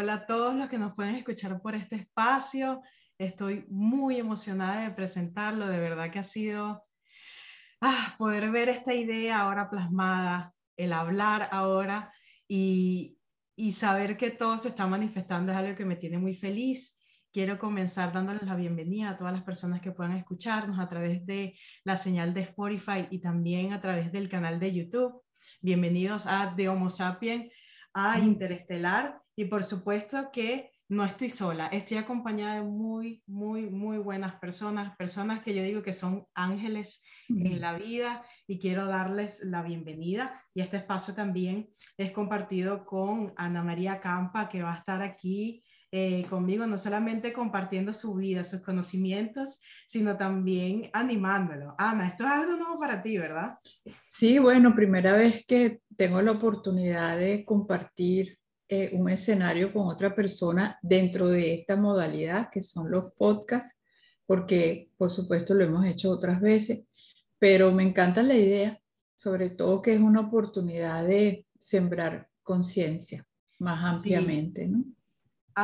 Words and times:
hola 0.00 0.14
a 0.14 0.26
todos 0.26 0.54
los 0.54 0.70
que 0.70 0.78
nos 0.78 0.94
pueden 0.94 1.14
escuchar 1.16 1.60
por 1.60 1.74
este 1.74 1.96
espacio. 1.96 2.80
Estoy 3.18 3.66
muy 3.68 4.16
emocionada 4.16 4.84
de 4.84 4.94
presentarlo, 4.94 5.68
de 5.68 5.78
verdad 5.78 6.10
que 6.10 6.20
ha 6.20 6.24
sido 6.24 6.84
ah, 7.82 8.14
poder 8.16 8.50
ver 8.50 8.70
esta 8.70 8.94
idea 8.94 9.40
ahora 9.40 9.68
plasmada, 9.68 10.54
el 10.78 10.94
hablar 10.94 11.50
ahora 11.52 12.14
y, 12.48 13.18
y 13.56 13.72
saber 13.72 14.16
que 14.16 14.30
todo 14.30 14.58
se 14.58 14.68
está 14.68 14.86
manifestando 14.86 15.52
es 15.52 15.58
algo 15.58 15.76
que 15.76 15.84
me 15.84 15.96
tiene 15.96 16.16
muy 16.16 16.34
feliz. 16.34 16.98
Quiero 17.30 17.58
comenzar 17.58 18.10
dándoles 18.10 18.44
la 18.44 18.56
bienvenida 18.56 19.10
a 19.10 19.18
todas 19.18 19.34
las 19.34 19.42
personas 19.42 19.82
que 19.82 19.92
puedan 19.92 20.16
escucharnos 20.16 20.78
a 20.78 20.88
través 20.88 21.26
de 21.26 21.58
la 21.84 21.98
señal 21.98 22.32
de 22.32 22.40
Spotify 22.40 23.06
y 23.10 23.18
también 23.18 23.74
a 23.74 23.82
través 23.82 24.10
del 24.12 24.30
canal 24.30 24.58
de 24.60 24.72
YouTube. 24.72 25.20
Bienvenidos 25.60 26.24
a 26.24 26.54
The 26.56 26.70
Homo 26.70 26.88
Sapien, 26.88 27.50
a 27.92 28.18
Interestelar 28.18 29.20
y 29.40 29.46
por 29.46 29.64
supuesto 29.64 30.28
que 30.30 30.70
no 30.90 31.02
estoy 31.02 31.30
sola, 31.30 31.68
estoy 31.68 31.96
acompañada 31.96 32.56
de 32.56 32.62
muy, 32.62 33.22
muy, 33.26 33.70
muy 33.70 33.96
buenas 33.96 34.38
personas, 34.38 34.94
personas 34.98 35.42
que 35.42 35.54
yo 35.54 35.62
digo 35.62 35.82
que 35.82 35.94
son 35.94 36.26
ángeles 36.34 37.00
en 37.30 37.58
la 37.58 37.72
vida 37.72 38.22
y 38.46 38.58
quiero 38.58 38.84
darles 38.84 39.42
la 39.44 39.62
bienvenida. 39.62 40.44
Y 40.52 40.60
este 40.60 40.76
espacio 40.76 41.14
también 41.14 41.70
es 41.96 42.10
compartido 42.10 42.84
con 42.84 43.32
Ana 43.36 43.62
María 43.62 43.98
Campa, 43.98 44.50
que 44.50 44.62
va 44.62 44.74
a 44.74 44.78
estar 44.78 45.00
aquí 45.00 45.64
eh, 45.90 46.26
conmigo, 46.28 46.66
no 46.66 46.76
solamente 46.76 47.32
compartiendo 47.32 47.94
su 47.94 48.16
vida, 48.16 48.44
sus 48.44 48.60
conocimientos, 48.60 49.62
sino 49.86 50.18
también 50.18 50.90
animándolo. 50.92 51.74
Ana, 51.78 52.08
esto 52.08 52.24
es 52.24 52.30
algo 52.30 52.56
nuevo 52.56 52.78
para 52.78 53.02
ti, 53.02 53.16
¿verdad? 53.16 53.54
Sí, 54.06 54.38
bueno, 54.38 54.74
primera 54.74 55.14
vez 55.14 55.46
que 55.46 55.80
tengo 55.96 56.20
la 56.20 56.32
oportunidad 56.32 57.16
de 57.16 57.42
compartir 57.46 58.39
eh, 58.72 58.90
un 58.92 59.10
escenario 59.10 59.72
con 59.72 59.88
otra 59.88 60.14
persona 60.14 60.78
dentro 60.80 61.26
de 61.26 61.54
esta 61.54 61.74
modalidad 61.74 62.50
que 62.50 62.62
son 62.62 62.88
los 62.88 63.12
podcasts, 63.14 63.80
porque 64.24 64.92
por 64.96 65.10
supuesto 65.10 65.54
lo 65.54 65.64
hemos 65.64 65.84
hecho 65.86 66.08
otras 66.12 66.40
veces, 66.40 66.84
pero 67.36 67.72
me 67.72 67.82
encanta 67.82 68.22
la 68.22 68.36
idea, 68.36 68.80
sobre 69.16 69.50
todo 69.50 69.82
que 69.82 69.94
es 69.94 70.00
una 70.00 70.20
oportunidad 70.20 71.04
de 71.04 71.46
sembrar 71.58 72.28
conciencia 72.44 73.26
más 73.58 73.82
ampliamente, 73.82 74.68
¿no? 74.68 74.84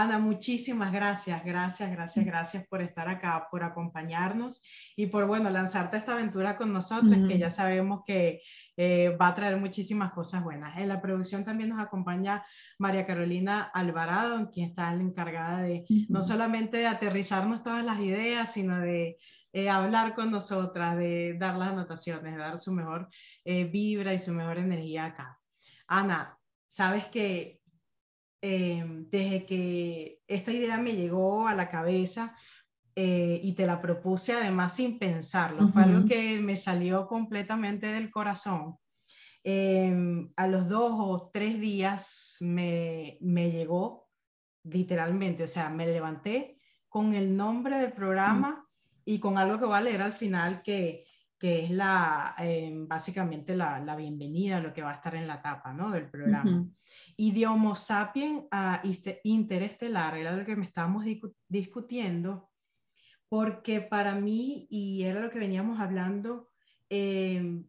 Ana, 0.02 0.18
muchísimas 0.18 0.92
gracias, 0.92 1.42
gracias, 1.42 1.90
gracias, 1.90 2.26
gracias 2.26 2.66
por 2.66 2.82
estar 2.82 3.08
acá, 3.08 3.48
por 3.50 3.64
acompañarnos 3.64 4.62
y 4.94 5.06
por, 5.06 5.26
bueno, 5.26 5.48
lanzarte 5.48 5.96
esta 5.96 6.12
aventura 6.12 6.58
con 6.58 6.70
nosotros, 6.70 7.16
que 7.26 7.38
ya 7.38 7.50
sabemos 7.50 8.02
que 8.06 8.42
eh, 8.76 9.16
va 9.20 9.28
a 9.28 9.34
traer 9.34 9.56
muchísimas 9.56 10.12
cosas 10.12 10.44
buenas. 10.44 10.76
En 10.76 10.88
la 10.88 11.00
producción 11.00 11.46
también 11.46 11.70
nos 11.70 11.80
acompaña 11.80 12.44
María 12.78 13.06
Carolina 13.06 13.62
Alvarado, 13.72 14.50
quien 14.50 14.68
está 14.68 14.92
encargada 14.92 15.62
de 15.62 15.86
no 16.10 16.20
solamente 16.20 16.76
de 16.76 16.86
aterrizarnos 16.86 17.62
todas 17.62 17.82
las 17.82 17.98
ideas, 18.00 18.52
sino 18.52 18.78
de 18.78 19.16
eh, 19.54 19.70
hablar 19.70 20.14
con 20.14 20.30
nosotras, 20.30 20.98
de 20.98 21.38
dar 21.38 21.56
las 21.56 21.68
anotaciones, 21.68 22.34
de 22.34 22.38
dar 22.38 22.58
su 22.58 22.70
mejor 22.72 23.08
eh, 23.46 23.64
vibra 23.64 24.12
y 24.12 24.18
su 24.18 24.32
mejor 24.32 24.58
energía 24.58 25.06
acá. 25.06 25.40
Ana, 25.88 26.38
sabes 26.68 27.06
que 27.06 27.55
Em, 28.42 29.08
desde 29.10 29.46
que 29.46 30.20
esta 30.28 30.52
idea 30.52 30.76
me 30.78 30.94
llegó 30.94 31.48
a 31.48 31.54
la 31.54 31.68
cabeza 31.68 32.36
eh, 32.94 33.40
y 33.42 33.54
te 33.54 33.66
la 33.66 33.80
propuse 33.80 34.34
además 34.34 34.74
sin 34.74 34.98
pensarlo, 34.98 35.68
fue 35.68 35.82
algo 35.82 36.06
que 36.06 36.38
me 36.40 36.56
salió 36.56 37.06
completamente 37.06 37.86
del 37.86 38.10
corazón. 38.10 38.76
Em, 39.42 40.30
a 40.36 40.46
los 40.46 40.68
dos 40.68 40.92
o 40.96 41.30
tres 41.32 41.60
días 41.60 42.36
me, 42.40 43.16
me 43.20 43.50
llegó 43.50 44.08
literalmente, 44.64 45.44
o 45.44 45.48
sea, 45.48 45.68
me 45.68 45.86
levanté 45.86 46.58
con 46.88 47.14
el 47.14 47.36
nombre 47.36 47.78
del 47.78 47.92
programa 47.92 48.66
y 49.04 49.18
con 49.18 49.38
algo 49.38 49.58
que 49.58 49.66
voy 49.66 49.78
a 49.78 49.82
leer 49.82 50.02
al 50.02 50.14
final 50.14 50.62
que, 50.62 51.04
que 51.38 51.64
es 51.64 51.70
la, 51.70 52.34
em, 52.38 52.88
básicamente 52.88 53.54
la, 53.54 53.78
la, 53.78 53.94
bienvenida, 53.94 54.60
lo 54.60 54.72
que 54.72 54.82
va 54.82 54.92
a 54.92 54.96
estar 54.96 55.14
en 55.14 55.26
la 55.26 55.40
tapa 55.40 55.72
¿no? 55.72 55.90
del 55.90 56.10
programa 56.10 56.66
y 57.16 57.32
de 57.32 57.46
Homo 57.46 57.74
sapiens 57.74 58.44
a 58.50 58.82
interestelar, 59.24 60.16
era 60.16 60.36
lo 60.36 60.44
que 60.44 60.56
me 60.56 60.64
estábamos 60.64 61.04
discutiendo, 61.48 62.50
porque 63.28 63.80
para 63.80 64.14
mí, 64.14 64.66
y 64.70 65.02
era 65.02 65.20
lo 65.20 65.30
que 65.30 65.38
veníamos 65.38 65.80
hablando, 65.80 66.50
em, 66.90 67.64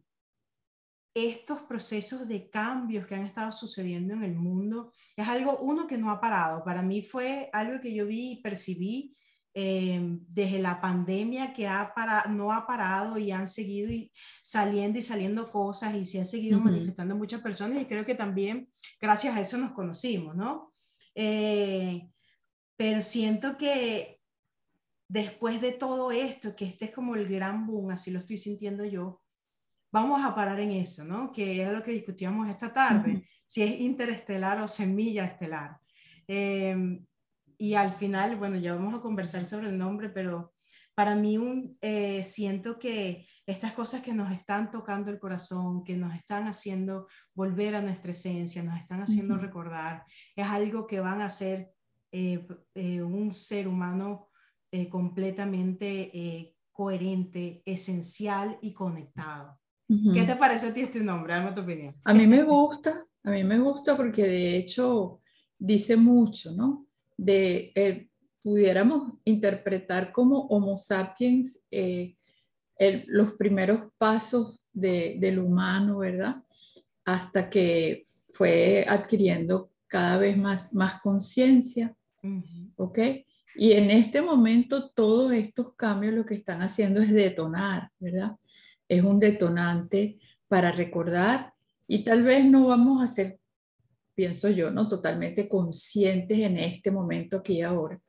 estos 1.14 1.62
procesos 1.62 2.28
de 2.28 2.48
cambios 2.48 3.06
que 3.06 3.14
han 3.14 3.26
estado 3.26 3.50
sucediendo 3.50 4.14
en 4.14 4.22
el 4.22 4.36
mundo 4.36 4.92
es 5.16 5.26
algo, 5.26 5.58
uno, 5.58 5.86
que 5.86 5.98
no 5.98 6.10
ha 6.10 6.20
parado. 6.20 6.62
Para 6.62 6.82
mí 6.82 7.02
fue 7.02 7.50
algo 7.52 7.80
que 7.80 7.92
yo 7.92 8.06
vi 8.06 8.32
y 8.32 8.42
percibí 8.42 9.16
Em, 9.60 10.20
desde 10.28 10.60
la 10.60 10.80
pandemia 10.80 11.52
que 11.52 11.66
ha 11.66 11.92
para, 11.92 12.26
no 12.26 12.52
ha 12.52 12.64
parado 12.64 13.18
y 13.18 13.32
han 13.32 13.48
seguido 13.48 13.90
y 13.90 14.12
saliendo 14.44 15.00
y 15.00 15.02
saliendo 15.02 15.50
cosas 15.50 15.96
y 15.96 16.04
se 16.04 16.20
han 16.20 16.26
seguido 16.26 16.60
manifestando 16.60 17.16
muchas 17.16 17.40
personas 17.40 17.82
y 17.82 17.86
creo 17.86 18.06
que 18.06 18.14
también 18.14 18.68
gracias 19.00 19.36
a 19.36 19.40
eso 19.40 19.58
nos 19.58 19.72
conocimos, 19.72 20.36
¿no? 20.36 20.74
Eh, 21.12 22.08
pero 22.76 23.02
siento 23.02 23.58
que 23.58 24.20
después 25.08 25.60
de 25.60 25.72
todo 25.72 26.12
esto, 26.12 26.54
que 26.54 26.66
este 26.66 26.84
es 26.84 26.90
como 26.92 27.16
el 27.16 27.26
gran 27.26 27.66
boom, 27.66 27.90
así 27.90 28.12
lo 28.12 28.20
estoy 28.20 28.38
sintiendo 28.38 28.84
yo, 28.84 29.20
vamos 29.90 30.24
a 30.24 30.36
parar 30.36 30.60
en 30.60 30.70
eso, 30.70 31.02
¿no? 31.02 31.32
Que 31.32 31.64
es 31.64 31.72
lo 31.72 31.82
que 31.82 31.90
discutíamos 31.90 32.48
esta 32.48 32.72
tarde, 32.72 33.26
si 33.48 33.64
es 33.64 33.80
interestelar 33.80 34.60
o 34.60 34.68
semilla 34.68 35.24
estelar. 35.24 35.78
Eh, 36.28 37.00
y 37.58 37.74
al 37.74 37.92
final, 37.92 38.36
bueno, 38.36 38.56
ya 38.56 38.74
vamos 38.74 38.94
a 38.94 39.00
conversar 39.00 39.44
sobre 39.44 39.68
el 39.68 39.76
nombre, 39.76 40.08
pero 40.08 40.54
para 40.94 41.14
mí 41.14 41.38
un, 41.38 41.76
eh, 41.80 42.24
siento 42.24 42.78
que 42.78 43.26
estas 43.46 43.72
cosas 43.72 44.02
que 44.02 44.12
nos 44.12 44.32
están 44.32 44.70
tocando 44.70 45.12
el 45.12 45.20
corazón, 45.20 45.84
que 45.84 45.96
nos 45.96 46.12
están 46.14 46.48
haciendo 46.48 47.06
volver 47.34 47.76
a 47.76 47.82
nuestra 47.82 48.10
esencia, 48.10 48.64
nos 48.64 48.80
están 48.80 49.02
haciendo 49.02 49.36
recordar, 49.36 50.04
es 50.34 50.46
algo 50.46 50.88
que 50.88 50.98
van 50.98 51.20
a 51.20 51.26
hacer 51.26 51.70
eh, 52.10 52.46
eh, 52.74 53.02
un 53.02 53.32
ser 53.32 53.68
humano 53.68 54.28
completamente 54.90 56.54
coherente, 56.72 57.62
esencial 57.64 58.58
y 58.60 58.74
conectado. 58.74 59.58
¿Qué 59.86 60.24
te 60.24 60.36
parece 60.36 60.66
a 60.66 60.74
ti 60.74 60.80
este 60.80 61.00
nombre? 61.00 61.32
Dame 61.32 61.52
tu 61.52 61.62
opinión. 61.62 61.94
A 62.04 62.12
mí 62.12 62.26
me 62.26 62.42
gusta, 62.42 63.06
a 63.22 63.30
mí 63.30 63.44
me 63.44 63.58
gusta 63.60 63.96
porque 63.96 64.24
de 64.24 64.56
hecho 64.58 65.22
dice 65.58 65.96
mucho, 65.96 66.52
¿no? 66.52 66.87
De, 67.18 67.72
eh, 67.74 68.08
pudiéramos 68.42 69.14
interpretar 69.24 70.12
como 70.12 70.46
Homo 70.46 70.78
sapiens 70.78 71.60
eh, 71.70 72.14
los 73.08 73.32
primeros 73.32 73.90
pasos 73.98 74.60
del 74.72 75.40
humano, 75.40 75.98
¿verdad? 75.98 76.44
Hasta 77.04 77.50
que 77.50 78.06
fue 78.30 78.86
adquiriendo 78.88 79.72
cada 79.88 80.16
vez 80.18 80.38
más, 80.38 80.72
más 80.72 81.00
conciencia, 81.02 81.96
¿ok? 82.76 82.98
Y 83.56 83.72
en 83.72 83.90
este 83.90 84.22
momento 84.22 84.90
todos 84.90 85.32
estos 85.32 85.74
cambios 85.74 86.14
lo 86.14 86.24
que 86.24 86.34
están 86.34 86.62
haciendo 86.62 87.00
es 87.00 87.12
detonar, 87.12 87.90
¿verdad? 87.98 88.36
Es 88.88 89.02
un 89.02 89.18
detonante 89.18 90.20
para 90.46 90.70
recordar 90.70 91.52
y 91.88 92.04
tal 92.04 92.22
vez 92.22 92.44
no 92.44 92.68
vamos 92.68 93.02
a 93.02 93.12
ser 93.12 93.37
pienso 94.18 94.50
yo, 94.50 94.72
¿no? 94.72 94.88
Totalmente 94.88 95.48
conscientes 95.48 96.36
en 96.40 96.58
este 96.58 96.90
momento 96.90 97.36
aquí 97.36 97.58
y 97.58 97.62
ahora. 97.62 98.00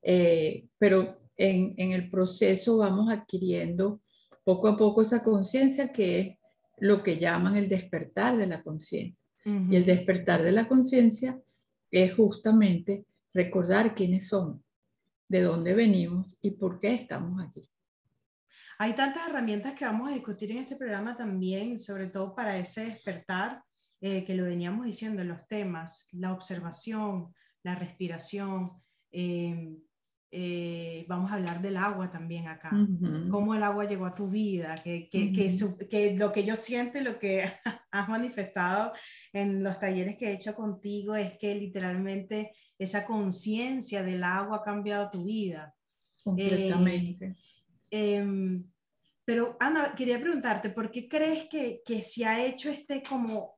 Eh, 0.00 0.64
pero 0.78 1.18
en, 1.36 1.74
en, 1.76 1.90
el 1.90 2.08
proceso 2.08 2.78
vamos 2.78 3.10
adquiriendo 3.10 4.00
poco 4.44 4.68
a 4.68 4.76
poco 4.76 5.02
esa 5.02 5.24
conciencia 5.24 5.92
que 5.92 6.20
es 6.20 6.38
lo 6.78 7.02
que 7.02 7.18
llaman 7.18 7.56
el 7.56 7.68
despertar 7.68 8.36
de 8.36 8.46
la 8.46 8.62
conciencia. 8.62 9.20
Y 9.44 9.74
el 9.74 9.84
despertar 9.84 10.44
de 10.44 10.52
la 10.52 10.68
conciencia 10.68 11.40
es 11.90 12.14
justamente 12.14 13.04
recordar 13.34 13.96
quiénes 13.96 14.28
somos, 14.28 14.60
de 15.28 15.40
dónde 15.42 15.74
venimos 15.74 16.38
y 16.42 16.52
por 16.52 16.78
qué 16.78 16.94
estamos 16.94 17.42
aquí. 17.44 17.68
Hay 18.78 18.94
tantas 18.94 19.28
herramientas 19.28 19.74
que 19.74 19.84
vamos 19.84 20.10
a 20.10 20.14
discutir 20.14 20.52
en 20.52 20.58
este 20.58 20.76
programa 20.76 21.16
también, 21.16 21.80
sobre 21.80 22.06
todo 22.06 22.36
para 22.36 22.56
ese 22.56 22.84
despertar 22.84 23.65
eh, 24.00 24.24
que 24.24 24.34
lo 24.34 24.44
veníamos 24.44 24.86
diciendo 24.86 25.22
en 25.22 25.28
los 25.28 25.46
temas, 25.48 26.08
la 26.12 26.32
observación, 26.32 27.34
la 27.62 27.74
respiración, 27.74 28.72
em, 29.10 29.78
eh, 30.30 31.06
vamos 31.08 31.30
a 31.30 31.36
hablar 31.36 31.62
del 31.62 31.76
agua 31.76 32.10
también 32.10 32.46
acá, 32.48 32.70
cómo 33.30 33.54
el 33.54 33.62
agua 33.62 33.84
llegó 33.84 34.06
a 34.06 34.14
tu 34.14 34.28
vida, 34.28 34.74
que, 34.82 35.08
que, 35.08 35.32
que, 35.32 36.16
lo 36.18 36.32
que 36.32 36.44
yo 36.44 36.56
siento 36.56 37.00
lo 37.00 37.18
que 37.18 37.42
has 37.90 38.08
manifestado 38.08 38.92
en 39.32 39.62
los 39.62 39.78
talleres 39.78 40.16
que 40.16 40.28
he 40.28 40.34
hecho 40.34 40.54
contigo 40.54 41.14
es 41.14 41.38
que 41.38 41.54
literalmente 41.54 42.52
esa 42.78 43.06
conciencia 43.06 44.02
del 44.02 44.24
agua 44.24 44.58
ha 44.58 44.62
cambiado 44.62 45.08
tu 45.08 45.24
vida. 45.24 45.74
Completamente. 46.22 47.36
Eh, 47.90 48.16
em, 48.16 48.64
pero 49.24 49.56
Ana, 49.58 49.94
quería 49.96 50.20
preguntarte, 50.20 50.70
¿por 50.70 50.90
qué 50.90 51.08
crees 51.08 51.48
que, 51.48 51.82
que 51.84 52.02
se 52.02 52.26
ha 52.26 52.44
hecho 52.44 52.68
este 52.68 53.02
como 53.02 53.55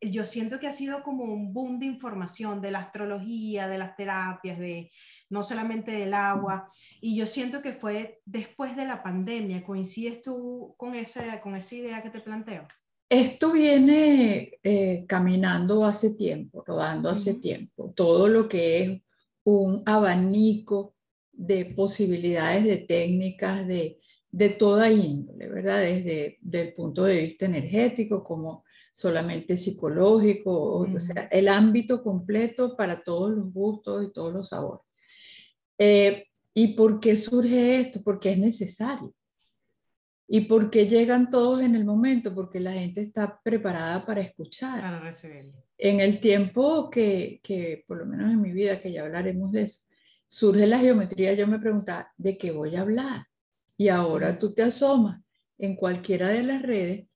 yo 0.00 0.24
siento 0.24 0.58
que 0.58 0.66
ha 0.66 0.72
sido 0.72 1.02
como 1.02 1.24
un 1.24 1.52
boom 1.52 1.78
de 1.78 1.86
información 1.86 2.60
de 2.60 2.70
la 2.70 2.80
astrología, 2.80 3.68
de 3.68 3.78
las 3.78 3.96
terapias, 3.96 4.58
de 4.58 4.90
no 5.28 5.42
solamente 5.42 5.90
del 5.92 6.14
agua. 6.14 6.70
Y 7.00 7.16
yo 7.16 7.26
siento 7.26 7.60
que 7.60 7.72
fue 7.72 8.20
después 8.24 8.76
de 8.76 8.86
la 8.86 9.02
pandemia. 9.02 9.62
¿Coincides 9.62 10.22
tú 10.22 10.74
con, 10.76 10.94
esa, 10.94 11.40
con 11.40 11.54
esa 11.54 11.74
idea 11.74 12.02
que 12.02 12.10
te 12.10 12.20
planteo? 12.20 12.66
Esto 13.08 13.52
viene 13.52 14.52
eh, 14.62 15.04
caminando 15.06 15.84
hace 15.84 16.14
tiempo, 16.14 16.64
rodando 16.66 17.10
hace 17.10 17.34
tiempo. 17.34 17.92
Todo 17.94 18.28
lo 18.28 18.48
que 18.48 18.82
es 18.82 19.02
un 19.44 19.82
abanico 19.84 20.94
de 21.32 21.66
posibilidades, 21.66 22.64
de 22.64 22.78
técnicas, 22.78 23.66
de, 23.66 23.98
de 24.30 24.50
toda 24.50 24.90
índole, 24.90 25.48
¿verdad? 25.48 25.80
Desde 25.80 26.38
el 26.52 26.72
punto 26.74 27.04
de 27.04 27.20
vista 27.20 27.46
energético 27.46 28.22
como 28.22 28.64
solamente 28.92 29.56
psicológico, 29.56 30.80
o, 30.80 31.00
sea, 31.00 31.28
el 31.30 31.48
ámbito 31.48 32.02
completo 32.02 32.76
para 32.76 33.02
todos 33.02 33.32
los 33.32 33.52
gustos 33.52 34.06
y 34.06 34.12
todos 34.12 34.32
los 34.32 34.48
sabores. 34.48 34.84
Eh, 35.78 36.26
¿Y 36.52 36.74
por 36.74 37.00
qué 37.00 37.16
surge 37.16 37.80
esto? 37.80 38.00
Porque 38.04 38.32
es 38.32 38.38
necesario. 38.38 39.14
¿Y 40.28 40.42
por 40.42 40.70
qué 40.70 40.86
llegan 40.86 41.30
todos 41.30 41.60
en 41.60 41.74
el 41.74 41.84
momento? 41.84 42.34
Porque 42.34 42.60
la 42.60 42.72
gente 42.72 43.00
está 43.00 43.40
preparada 43.42 44.04
para 44.04 44.20
escuchar. 44.20 44.80
Para 44.80 45.00
recibirlo. 45.00 45.64
En 45.76 46.00
el 46.00 46.20
tiempo 46.20 46.90
que, 46.90 47.40
que, 47.42 47.84
por 47.86 47.98
lo 47.98 48.06
menos 48.06 48.30
en 48.30 48.40
mi 48.40 48.52
vida, 48.52 48.80
que 48.80 48.92
ya 48.92 49.02
hablaremos 49.02 49.50
de 49.52 49.62
eso, 49.62 49.80
surge 50.26 50.66
la 50.66 50.78
geometría, 50.78 51.34
yo 51.34 51.46
me 51.46 51.58
preguntaba, 51.58 52.12
¿de 52.16 52.38
qué 52.38 52.52
voy 52.52 52.76
a 52.76 52.82
hablar? 52.82 53.26
Y 53.76 53.88
ahora 53.88 54.38
tú 54.38 54.54
te 54.54 54.62
asomas 54.62 55.20
en 55.58 55.74
cualquiera 55.74 56.28
de 56.28 56.42
las 56.42 56.62
redes 56.62 57.09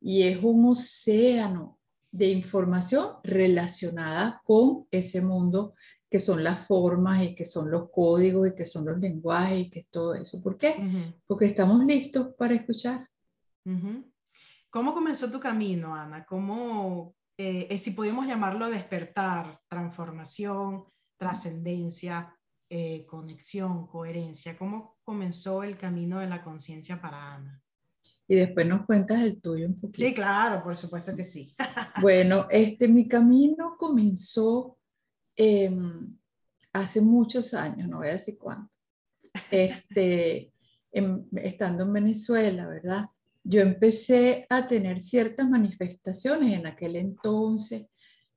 y 0.00 0.22
es 0.22 0.42
un 0.42 0.66
océano 0.66 1.78
de 2.10 2.28
información 2.28 3.16
relacionada 3.22 4.40
con 4.44 4.86
ese 4.90 5.20
mundo 5.20 5.74
que 6.10 6.18
son 6.18 6.42
las 6.42 6.66
formas 6.66 7.22
y 7.22 7.34
que 7.36 7.44
son 7.44 7.70
los 7.70 7.88
códigos 7.90 8.48
y 8.48 8.54
que 8.54 8.66
son 8.66 8.84
los 8.84 8.98
lenguajes 8.98 9.60
y 9.60 9.70
que 9.70 9.80
es 9.80 9.88
todo 9.88 10.14
eso. 10.14 10.42
¿Por 10.42 10.58
qué? 10.58 10.74
Porque 11.26 11.44
estamos 11.46 11.84
listos 11.84 12.34
para 12.36 12.54
escuchar. 12.54 13.08
¿Cómo 14.70 14.92
comenzó 14.92 15.30
tu 15.30 15.38
camino, 15.38 15.94
Ana? 15.94 16.24
¿Cómo, 16.24 17.14
eh, 17.36 17.68
eh, 17.70 17.78
si 17.78 17.92
podemos 17.92 18.26
llamarlo 18.26 18.68
despertar, 18.68 19.60
transformación, 19.68 20.84
trascendencia, 21.16 22.36
eh, 22.68 23.06
conexión, 23.06 23.86
coherencia? 23.86 24.58
¿Cómo 24.58 24.96
comenzó 25.04 25.62
el 25.62 25.76
camino 25.76 26.18
de 26.18 26.26
la 26.26 26.42
conciencia 26.42 27.00
para 27.00 27.34
Ana? 27.34 27.62
Y 28.30 28.36
después 28.36 28.64
nos 28.64 28.86
cuentas 28.86 29.24
el 29.24 29.42
tuyo 29.42 29.66
un 29.66 29.80
poquito. 29.80 30.06
Sí, 30.06 30.14
claro, 30.14 30.62
por 30.62 30.76
supuesto 30.76 31.16
que 31.16 31.24
sí. 31.24 31.52
bueno, 32.00 32.46
este, 32.48 32.86
mi 32.86 33.08
camino 33.08 33.74
comenzó 33.76 34.78
em, 35.34 36.16
hace 36.72 37.00
muchos 37.00 37.54
años, 37.54 37.88
no 37.88 37.98
voy 37.98 38.10
a 38.10 38.12
decir 38.12 38.38
cuánto, 38.38 38.72
este, 39.50 40.52
estando 41.42 41.82
en 41.82 41.92
Venezuela, 41.92 42.68
¿verdad? 42.68 43.06
Yo 43.42 43.62
empecé 43.62 44.46
a 44.48 44.64
tener 44.64 45.00
ciertas 45.00 45.50
manifestaciones 45.50 46.56
en 46.56 46.68
aquel 46.68 46.94
entonces, 46.94 47.86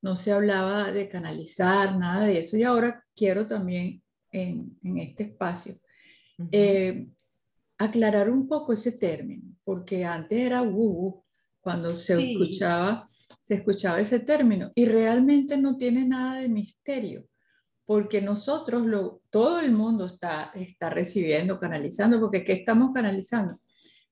no 0.01 0.15
se 0.15 0.31
hablaba 0.31 0.91
de 0.91 1.07
canalizar, 1.07 1.99
nada 1.99 2.25
de 2.25 2.39
eso, 2.39 2.57
y 2.57 2.63
ahora 2.63 3.05
quiero 3.15 3.47
también 3.47 4.01
en, 4.31 4.75
en 4.81 4.97
este 4.97 5.25
espacio 5.25 5.75
aclarar 7.77 8.29
un 8.29 8.47
poco 8.47 8.73
ese 8.73 8.93
término, 8.93 9.52
porque 9.63 10.05
antes 10.05 10.39
era 10.39 10.61
uh, 10.61 11.23
cuando 11.61 11.95
se 11.95 12.31
escuchaba 12.31 13.09
se 13.43 13.55
escuchaba 13.55 13.99
ese 13.99 14.21
término 14.21 14.71
y 14.73 14.85
realmente 14.85 15.57
no 15.57 15.77
tiene 15.77 16.05
nada 16.07 16.39
de 16.39 16.47
misterio, 16.47 17.25
porque 17.85 18.21
nosotros 18.21 18.85
lo, 18.85 19.21
todo 19.29 19.59
el 19.59 19.73
mundo 19.73 20.05
está, 20.05 20.51
está 20.55 20.89
recibiendo, 20.89 21.59
canalizando, 21.59 22.19
porque 22.21 22.43
¿qué 22.43 22.53
estamos 22.53 22.91
canalizando? 22.93 23.59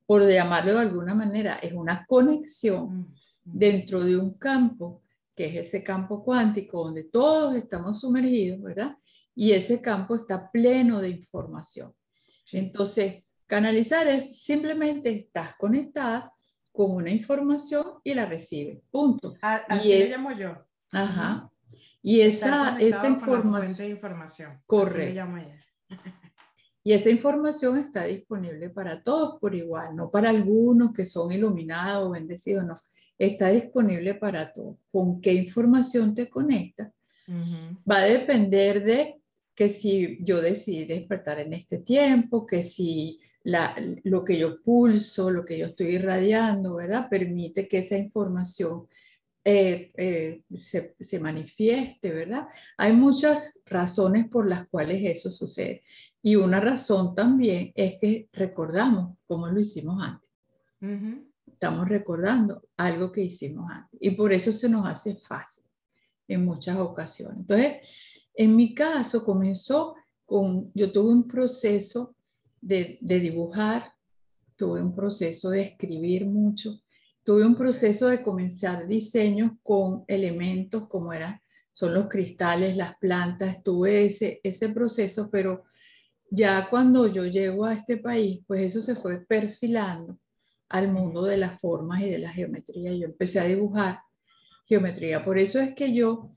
Por 0.06 0.28
llamarlo 0.28 0.74
de 0.74 0.80
alguna 0.80 1.16
manera, 1.16 1.56
es 1.56 1.72
una 1.72 2.06
conexión 2.06 3.16
dentro 3.44 4.04
de 4.04 4.18
un 4.18 4.34
campo, 4.34 5.02
que 5.34 5.46
es 5.46 5.68
ese 5.68 5.82
campo 5.82 6.24
cuántico, 6.26 6.84
donde 6.84 7.06
todos 7.06 7.56
estamos 7.56 8.02
sumergidos, 8.02 8.62
¿verdad? 8.62 8.98
Y 9.34 9.54
ese 9.54 9.82
campo 9.82 10.16
está 10.16 10.52
pleno 10.52 11.00
de 11.00 11.10
información. 11.10 11.94
Entonces, 12.52 13.24
Canalizar 13.52 14.08
es 14.08 14.42
simplemente 14.42 15.10
estás 15.10 15.58
conectada 15.58 16.34
con 16.72 16.92
una 16.92 17.10
información 17.10 17.84
y 18.02 18.14
la 18.14 18.26
recibes. 18.26 18.80
Punto. 18.90 19.34
así 19.42 19.92
y 19.92 20.08
llamo 20.08 20.32
yo. 20.32 20.56
Ajá. 20.94 21.52
Y 22.02 22.22
esa, 22.22 22.80
esa 22.80 23.10
información. 23.10 23.90
información. 23.90 24.62
Correcto. 24.66 25.28
Y 26.82 26.94
esa 26.94 27.10
información 27.10 27.78
está 27.78 28.06
disponible 28.06 28.70
para 28.70 29.04
todos 29.04 29.38
por 29.42 29.54
igual, 29.54 29.98
no 29.98 30.10
para 30.10 30.30
algunos 30.30 30.94
que 30.94 31.04
son 31.04 31.34
iluminados 31.34 32.08
o 32.08 32.12
bendecidos, 32.12 32.66
no. 32.66 32.80
Está 33.18 33.50
disponible 33.50 34.14
para 34.14 34.54
todos. 34.54 34.78
¿Con 34.90 35.20
qué 35.20 35.34
información 35.34 36.16
te 36.16 36.30
conectas? 36.30 36.94
Va 37.30 37.98
a 37.98 38.06
depender 38.06 38.82
de 38.82 39.21
que 39.56 39.70
si 39.70 40.18
yo 40.22 40.42
decidí 40.42 40.86
despertar 40.86 41.40
en 41.40 41.54
este 41.54 41.80
tiempo, 41.80 42.46
que 42.46 42.64
si 42.64 43.20
lo 43.44 44.24
que 44.24 44.38
yo 44.38 44.62
pulso, 44.62 45.32
lo 45.32 45.44
que 45.44 45.58
yo 45.58 45.68
estoy 45.68 45.96
irradiando, 45.96 46.76
¿verdad? 46.76 47.08
Permite 47.10 47.68
que 47.68 47.80
esa 47.80 47.98
información 47.98 48.88
eh, 49.44 49.92
eh, 49.98 50.44
se, 50.54 50.96
se, 51.00 51.20
manifieste, 51.20 52.12
¿verdad? 52.12 52.48
Hay 52.78 52.94
muchas 52.94 53.60
razones 53.66 54.28
por 54.30 54.48
las 54.48 54.68
cuales 54.68 55.04
eso 55.04 55.32
sucede. 55.32 55.82
Y 56.22 56.36
una 56.36 56.60
razón 56.60 57.16
también 57.16 57.72
es 57.74 57.96
que 58.00 58.30
recordamos 58.34 59.18
cómo 59.26 59.48
lo 59.48 59.60
hicimos 59.60 60.04
antes. 60.04 60.30
Estamos 61.48 61.90
recordando 61.90 62.64
algo 62.78 63.12
que 63.12 63.22
hicimos 63.22 63.72
antes. 63.72 64.00
Y 64.00 64.12
por 64.12 64.32
eso 64.32 64.54
se 64.54 64.70
nos 64.70 64.86
hace 64.86 65.16
fácil 65.16 65.64
en 66.28 66.46
muchas 66.46 66.78
ocasiones. 66.78 67.40
Entonces, 67.40 68.11
en 68.34 68.56
mi 68.56 68.74
caso 68.74 69.24
comenzó 69.24 69.96
con, 70.26 70.72
yo 70.74 70.92
tuve 70.92 71.12
un 71.12 71.28
proceso 71.28 72.16
de, 72.62 73.00
dibujar, 73.02 73.94
tuve 74.56 74.82
un 74.82 74.96
proceso 74.96 75.50
de 75.50 75.62
escribir 75.62 76.26
mucho, 76.26 76.82
tuve 77.24 77.46
un 77.46 77.56
proceso 77.56 78.08
de 78.08 78.22
comenzar 78.22 78.88
diseños 78.88 79.54
con 79.64 80.04
elementos 80.08 80.88
como 80.88 81.12
eran, 81.14 81.42
son 81.74 81.94
los 81.94 82.08
cristales, 82.08 82.76
las 82.76 82.98
plantas, 82.98 83.64
tuve 83.64 84.06
ese, 84.06 84.40
ese 84.44 84.70
proceso, 84.70 85.30
pero 85.32 85.64
ya 86.30 86.70
cuando 86.70 87.08
yo 87.08 87.26
llego 87.26 87.66
a 87.66 87.74
este 87.74 87.98
país, 87.98 88.42
pues 88.48 88.62
eso 88.62 88.82
se 88.82 88.96
fue 88.96 89.26
perfilando 89.26 90.18
al 90.70 90.88
mundo 90.88 91.26
de 91.26 91.38
las 91.38 91.60
formas 91.60 92.02
y 92.02 92.10
de 92.10 92.20
la 92.20 92.30
geometría. 92.30 92.94
Yo 92.94 93.06
empecé 93.06 93.40
a 93.40 93.46
dibujar 93.46 94.00
geometría. 94.66 95.24
Por 95.24 95.38
eso 95.38 95.60
es 95.60 95.74
que 95.74 95.94
yo 95.94 96.30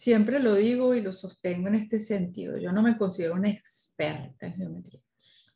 siempre 0.00 0.40
lo 0.40 0.54
digo 0.54 0.94
y 0.94 1.02
lo 1.02 1.12
sostengo 1.12 1.68
en 1.68 1.74
este 1.74 2.00
sentido. 2.00 2.56
Yo 2.56 2.72
no 2.72 2.80
me 2.80 2.96
considero 2.96 3.34
una 3.34 3.50
experta 3.50 4.46
en 4.46 4.54
geometría. 4.54 5.02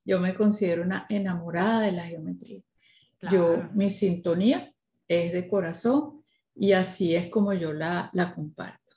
Yo 0.05 0.21
me 0.21 0.35
considero 0.35 0.83
una 0.83 1.07
enamorada 1.09 1.81
de 1.81 1.93
la 1.93 2.05
geometría. 2.05 2.63
Yo, 3.31 3.71
mi 3.73 3.89
sintonía 3.89 4.71
es 5.09 5.33
de 5.33 5.49
corazón 5.49 6.23
y 6.55 6.73
así 6.73 7.17
es 7.17 7.31
como 7.31 7.55
yo 7.55 7.73
la, 7.73 8.11
la 8.13 8.35
comparto. 8.35 8.93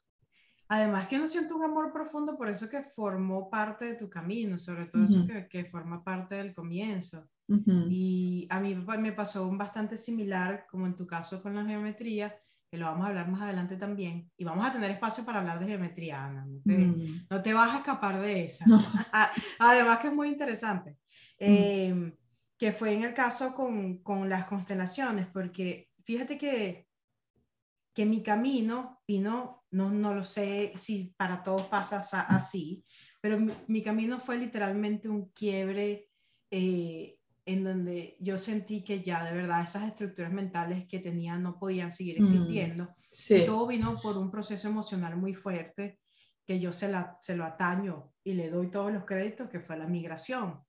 Además 0.68 1.08
que 1.08 1.18
no 1.18 1.28
siento 1.28 1.56
un 1.56 1.64
amor 1.64 1.94
profundo 1.94 2.38
por 2.38 2.50
eso 2.50 2.68
que 2.68 2.84
formó 2.94 3.50
parte 3.50 3.86
de 3.86 3.94
tu 3.94 4.10
camino, 4.10 4.60
sobre 4.60 4.88
todo 4.88 5.06
eso 5.06 5.26
que, 5.26 5.48
que, 5.48 5.64
forma 5.64 6.04
parte 6.04 6.36
del 6.36 6.54
comienzo. 6.54 7.26
Y 7.48 8.46
a 8.50 8.60
mí 8.60 8.76
me 8.76 9.14
pasó 9.14 9.48
un 9.48 9.58
bastante 9.58 9.96
similar, 9.96 10.68
como 10.70 10.86
en 10.86 10.98
tu 10.98 11.08
caso 11.08 11.42
con 11.42 11.56
la 11.56 11.64
geometría, 11.64 12.38
que 12.70 12.78
lo 12.78 12.86
vamos 12.86 13.06
a 13.06 13.10
hablar 13.10 13.30
más 13.30 13.42
adelante 13.42 13.78
también, 13.78 14.30
y 14.38 14.44
vamos 14.44 14.66
a 14.66 14.74
tener 14.74 14.92
espacio 14.92 15.24
para 15.24 15.40
hablar 15.40 15.60
de 15.60 15.68
geometría, 15.68 16.26
Ana, 16.26 16.46
no 16.46 16.60
te, 16.66 16.78
mm. 16.78 17.28
no 17.30 17.42
te 17.42 17.54
vas 17.54 17.74
a 17.74 17.78
escapar 17.78 18.20
de 18.20 18.46
esa. 18.46 18.66
Además 19.60 20.00
que 20.00 20.08
es 20.08 20.14
muy 20.14 20.28
interesante, 20.30 20.98
mm. 21.40 21.46
em, 21.46 22.16
que 22.58 22.72
fue 22.72 22.94
en 22.94 23.04
el 23.04 23.14
caso 23.14 23.56
con, 23.56 24.00
con, 24.00 24.28
las 24.28 24.46
constelaciones, 24.46 25.28
porque 25.28 25.90
fíjate 26.04 26.38
que, 26.38 26.88
que 27.94 28.06
mi 28.06 28.22
camino 28.22 29.02
vino, 29.08 29.64
no, 29.72 29.90
no 29.90 30.14
lo 30.14 30.26
sé 30.26 30.74
si 30.76 31.14
para 31.18 31.44
todos 31.44 31.68
pasa 31.68 32.02
así, 32.30 32.84
pero 33.22 33.40
mi, 33.40 33.54
mi 33.68 33.82
camino 33.82 34.20
fue 34.20 34.38
literalmente 34.38 35.08
un 35.08 35.30
quiebre 35.30 36.10
eh, 36.52 37.17
en 37.48 37.64
donde 37.64 38.18
yo 38.20 38.38
sentí 38.38 38.84
que 38.84 39.02
ya 39.02 39.24
de 39.24 39.32
verdad 39.32 39.64
esas 39.64 39.88
estructuras 39.88 40.34
mentales 40.34 40.86
que 40.86 41.00
tenía 41.00 41.38
no 41.38 41.58
podían 41.58 41.94
seguir 41.94 42.20
mm, 42.20 42.24
existiendo. 42.24 42.90
Y 43.30 43.46
todo 43.46 43.66
vino 43.68 43.98
por 44.04 44.18
un 44.18 44.30
proceso 44.30 44.68
emocional 44.68 45.16
muy 45.16 45.34
fuerte 45.34 46.02
que 46.46 46.60
yo 46.60 46.74
se, 46.74 46.92
la, 46.92 47.18
se 47.22 47.38
lo 47.38 47.46
ataño 47.46 48.12
y 48.22 48.34
le 48.34 48.50
doy 48.50 48.70
todos 48.70 48.92
los 48.92 49.06
créditos, 49.06 49.50
que 49.50 49.62
fue 49.62 49.78
la 49.78 49.88
migración. 49.88 50.60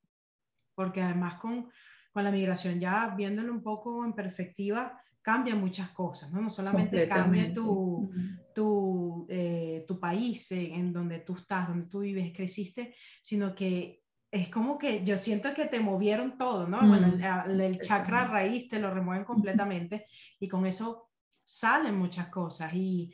Porque 0.76 1.02
además 1.02 1.34
con, 1.40 1.68
con 2.12 2.22
la 2.22 2.30
migración, 2.30 2.78
ya 2.78 3.12
viéndolo 3.16 3.52
un 3.52 3.62
poco 3.62 4.04
en 4.04 4.12
perspectiva, 4.12 5.02
cambia 5.20 5.56
muchas 5.56 5.90
cosas, 5.90 6.30
¿no? 6.30 6.40
No 6.40 6.48
solamente 6.48 7.08
cambia 7.08 7.52
tu, 7.52 8.08
tu, 8.54 9.26
eh, 9.28 9.84
tu 9.86 9.98
país 9.98 10.52
en 10.52 10.92
donde 10.92 11.18
tú 11.18 11.34
estás, 11.34 11.66
donde 11.66 11.88
tú 11.88 12.00
vives, 12.00 12.32
creciste, 12.32 12.94
sino 13.24 13.52
que 13.52 14.04
es 14.30 14.48
como 14.48 14.78
que 14.78 15.04
yo 15.04 15.16
siento 15.16 15.54
que 15.54 15.66
te 15.66 15.80
movieron 15.80 16.36
todo, 16.36 16.66
¿no? 16.66 16.78
Bueno, 16.86 17.06
el, 17.46 17.60
el, 17.60 17.80
chakra 17.80 18.26
raíz 18.26 18.68
te 18.68 18.78
lo 18.78 18.92
remueven 18.92 19.24
completamente 19.24 20.06
y 20.38 20.48
con 20.48 20.66
eso 20.66 21.10
salen 21.44 21.96
muchas 21.96 22.28
cosas 22.28 22.74
y 22.74 23.10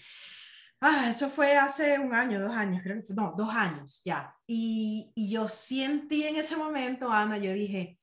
ah, 0.81 1.09
eso 1.11 1.29
fue 1.29 1.57
hace 1.57 1.99
un 1.99 2.15
año, 2.15 2.41
dos 2.41 2.53
años, 2.53 2.83
creo 2.83 3.03
que 3.03 3.15
no, 3.15 3.35
dos 3.37 3.55
años 3.55 4.03
ya. 4.05 4.35
Y, 4.47 5.13
y 5.15 5.29
yo 5.29 5.49
sentí 5.49 6.25
en 6.25 6.37
ese 6.37 6.57
momento, 6.57 7.11
Ana, 7.11 7.39
yo 7.39 7.53
dije, 7.53 7.99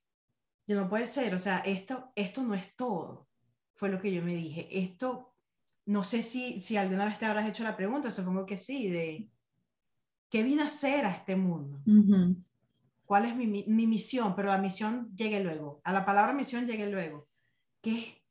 yo 0.65 0.79
no 0.79 0.89
puede 0.89 1.07
ser, 1.07 1.35
o 1.35 1.39
sea, 1.39 1.59
esto, 1.59 2.11
esto 2.15 2.43
no 2.43 2.55
es 2.55 2.75
todo, 2.75 3.27
fue 3.75 3.89
lo 3.89 3.99
que 3.99 4.13
yo 4.13 4.21
me 4.21 4.35
dije. 4.35 4.67
Esto, 4.71 5.35
no 5.85 6.03
sé 6.03 6.23
si, 6.23 6.61
si 6.61 6.77
alguna 6.77 7.05
vez 7.05 7.19
te 7.19 7.25
habrás 7.25 7.47
hecho 7.47 7.63
la 7.63 7.75
pregunta, 7.75 8.09
supongo 8.09 8.45
que 8.45 8.57
sí, 8.57 8.89
de 8.89 9.29
qué 10.29 10.43
vine 10.43 10.63
a 10.63 10.67
hacer 10.67 11.05
a 11.05 11.11
este 11.11 11.35
mundo. 11.35 11.81
¿Cuál 13.11 13.25
es 13.25 13.35
mi, 13.35 13.45
mi, 13.45 13.87
misión? 13.87 14.33
Pero 14.37 14.47
la 14.47 14.57
misión 14.57 15.13
llegue 15.13 15.43
luego. 15.43 15.81
A 15.83 15.91
la 15.91 16.05
palabra 16.05 16.31
misión 16.31 16.65
llegue 16.65 16.89
luego. 16.89 17.27
¿Qué, 17.81 18.23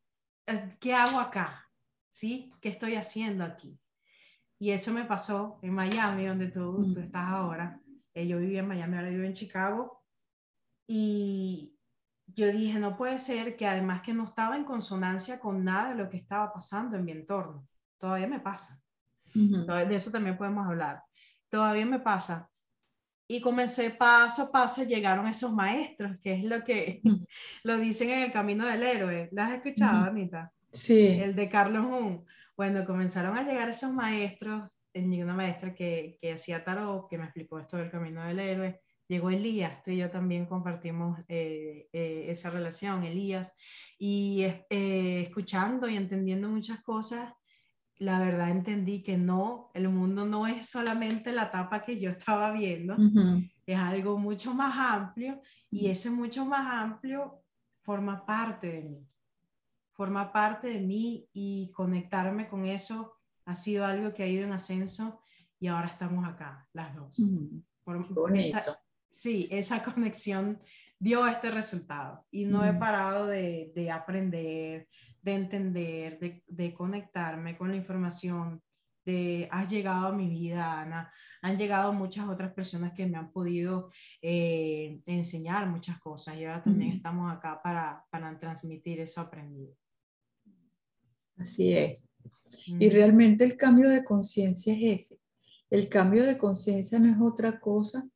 eh, 0.46 0.70
¿Qué 0.80 0.94
hago 0.94 1.20
acá? 1.20 1.68
¿Sí? 2.08 2.50
¿Qué 2.62 2.70
estoy 2.70 2.94
haciendo 2.94 3.44
aquí? 3.44 3.78
Y 4.58 4.70
eso 4.70 4.90
me 4.94 5.04
pasó 5.04 5.58
en 5.60 5.74
Miami, 5.74 6.24
donde 6.24 6.46
tú, 6.46 6.94
tú 6.94 7.00
estás 7.00 7.28
ahora. 7.28 7.78
Eh, 8.14 8.26
yo 8.26 8.38
vivía 8.38 8.60
en 8.60 8.68
Miami, 8.68 8.96
ahora 8.96 9.10
vivo 9.10 9.24
en 9.24 9.34
Chicago. 9.34 10.02
Y 10.86 11.76
yo 12.28 12.50
dije, 12.50 12.78
no 12.78 12.96
puede 12.96 13.18
ser 13.18 13.58
que 13.58 13.66
además 13.66 14.00
que 14.00 14.14
no 14.14 14.24
estaba 14.24 14.56
en 14.56 14.64
consonancia 14.64 15.40
con 15.40 15.62
nada 15.62 15.90
de 15.90 15.96
lo 15.96 16.08
que 16.08 16.16
estaba 16.16 16.54
pasando 16.54 16.96
en 16.96 17.04
mi 17.04 17.12
entorno. 17.12 17.68
Todavía 17.98 18.28
me 18.28 18.40
pasa. 18.40 18.80
De 19.34 19.94
eso 19.94 20.10
también 20.10 20.38
podemos 20.38 20.66
hablar. 20.66 21.02
Todavía 21.50 21.84
me 21.84 22.00
pasa. 22.00 22.50
Y 23.30 23.40
comencé 23.40 23.90
paso 23.90 24.42
a 24.42 24.50
paso, 24.50 24.82
llegaron 24.82 25.28
esos 25.28 25.52
maestros, 25.52 26.16
que 26.20 26.34
es 26.34 26.42
lo 26.42 26.64
que 26.64 27.00
lo 27.62 27.76
dicen 27.78 28.10
en 28.10 28.22
el 28.22 28.32
camino 28.32 28.66
del 28.66 28.82
héroe. 28.82 29.28
¿Lo 29.30 29.42
has 29.42 29.52
escuchado, 29.52 30.10
Anita? 30.10 30.52
Sí. 30.72 31.20
El 31.20 31.36
de 31.36 31.48
Carlos 31.48 31.86
Jung. 31.86 32.24
Bueno, 32.56 32.84
comenzaron 32.84 33.38
a 33.38 33.44
llegar 33.44 33.68
esos 33.68 33.92
maestros, 33.92 34.68
tenía 34.90 35.22
una 35.22 35.34
maestra 35.34 35.72
que, 35.72 36.18
que 36.20 36.32
hacía 36.32 36.64
tarot, 36.64 37.08
que 37.08 37.18
me 37.18 37.24
explicó 37.24 37.60
esto 37.60 37.76
del 37.76 37.88
camino 37.88 38.24
del 38.24 38.40
héroe, 38.40 38.80
llegó 39.06 39.30
Elías, 39.30 39.80
tú 39.80 39.92
y 39.92 39.98
yo 39.98 40.10
también 40.10 40.46
compartimos 40.46 41.20
eh, 41.28 41.88
eh, 41.92 42.26
esa 42.30 42.50
relación, 42.50 43.04
Elías, 43.04 43.52
y 43.96 44.42
eh, 44.70 45.22
escuchando 45.22 45.88
y 45.88 45.96
entendiendo 45.96 46.48
muchas 46.48 46.80
cosas, 46.82 47.32
la 48.00 48.18
verdad 48.18 48.50
entendí 48.50 49.02
que 49.02 49.18
no, 49.18 49.70
el 49.74 49.90
mundo 49.90 50.24
no 50.24 50.46
es 50.46 50.68
solamente 50.68 51.32
la 51.32 51.44
etapa 51.44 51.84
que 51.84 52.00
yo 52.00 52.10
estaba 52.10 52.50
viendo, 52.50 52.96
es 53.66 53.76
algo 53.76 54.18
mucho 54.18 54.54
más 54.54 54.74
amplio 54.76 55.42
y 55.70 55.88
ese 55.88 56.10
mucho 56.10 56.46
más 56.46 56.66
amplio 56.66 57.42
forma 57.82 58.24
parte 58.24 58.68
de 58.72 58.82
mí. 58.82 59.06
Forma 59.92 60.32
parte 60.32 60.68
de 60.68 60.80
mí 60.80 61.28
y 61.34 61.70
conectarme 61.72 62.48
con 62.48 62.64
eso 62.64 63.18
ha 63.44 63.54
sido 63.54 63.84
algo 63.84 64.14
que 64.14 64.22
ha 64.22 64.26
ido 64.26 64.44
en 64.44 64.52
ascenso 64.52 65.20
y 65.58 65.66
ahora 65.66 65.88
estamos 65.88 66.26
acá, 66.26 66.66
las 66.72 66.96
dos. 66.96 67.14
sí, 69.10 69.46
esa 69.50 69.84
conexión 69.84 70.58
dio 70.98 71.26
este 71.26 71.50
resultado 71.50 72.24
y 72.30 72.46
no 72.46 72.64
he 72.64 72.72
parado 72.72 73.26
de, 73.26 73.72
de, 73.74 73.90
aprender, 73.90 74.88
de 75.22 75.34
entender, 75.34 76.18
de, 76.18 76.42
de, 76.46 76.74
conectarme 76.74 77.56
con 77.56 77.70
la 77.70 77.76
información. 77.76 78.62
De, 79.04 79.48
has 79.50 79.68
llegado 79.68 80.08
a 80.08 80.12
mi 80.12 80.28
vida, 80.28 80.80
Ana, 80.80 81.12
han 81.42 81.56
llegado 81.56 81.92
muchas 81.92 82.28
otras 82.28 82.52
personas 82.52 82.92
que 82.92 83.06
me 83.06 83.16
han 83.16 83.32
podido 83.32 83.90
eh, 84.20 85.00
enseñar 85.06 85.68
muchas 85.68 85.98
cosas 86.00 86.36
y 86.36 86.44
ahora 86.44 86.62
también 86.62 86.92
estamos 86.92 87.32
acá 87.32 87.60
para, 87.62 88.04
para 88.10 88.38
transmitir 88.38 89.00
eso 89.00 89.20
aprendido. 89.22 89.74
Así 91.36 91.72
es. 91.72 92.04
Y 92.66 92.90
realmente 92.90 93.44
el 93.44 93.56
cambio 93.56 93.88
de 93.88 94.04
conciencia 94.04 94.74
es 94.74 95.02
ese. 95.02 95.20
El 95.70 95.88
cambio 95.88 96.24
de 96.24 96.36
conciencia 96.36 96.98
no 96.98 97.10
es 97.10 97.20
otra 97.20 97.60
cosa 97.60 98.06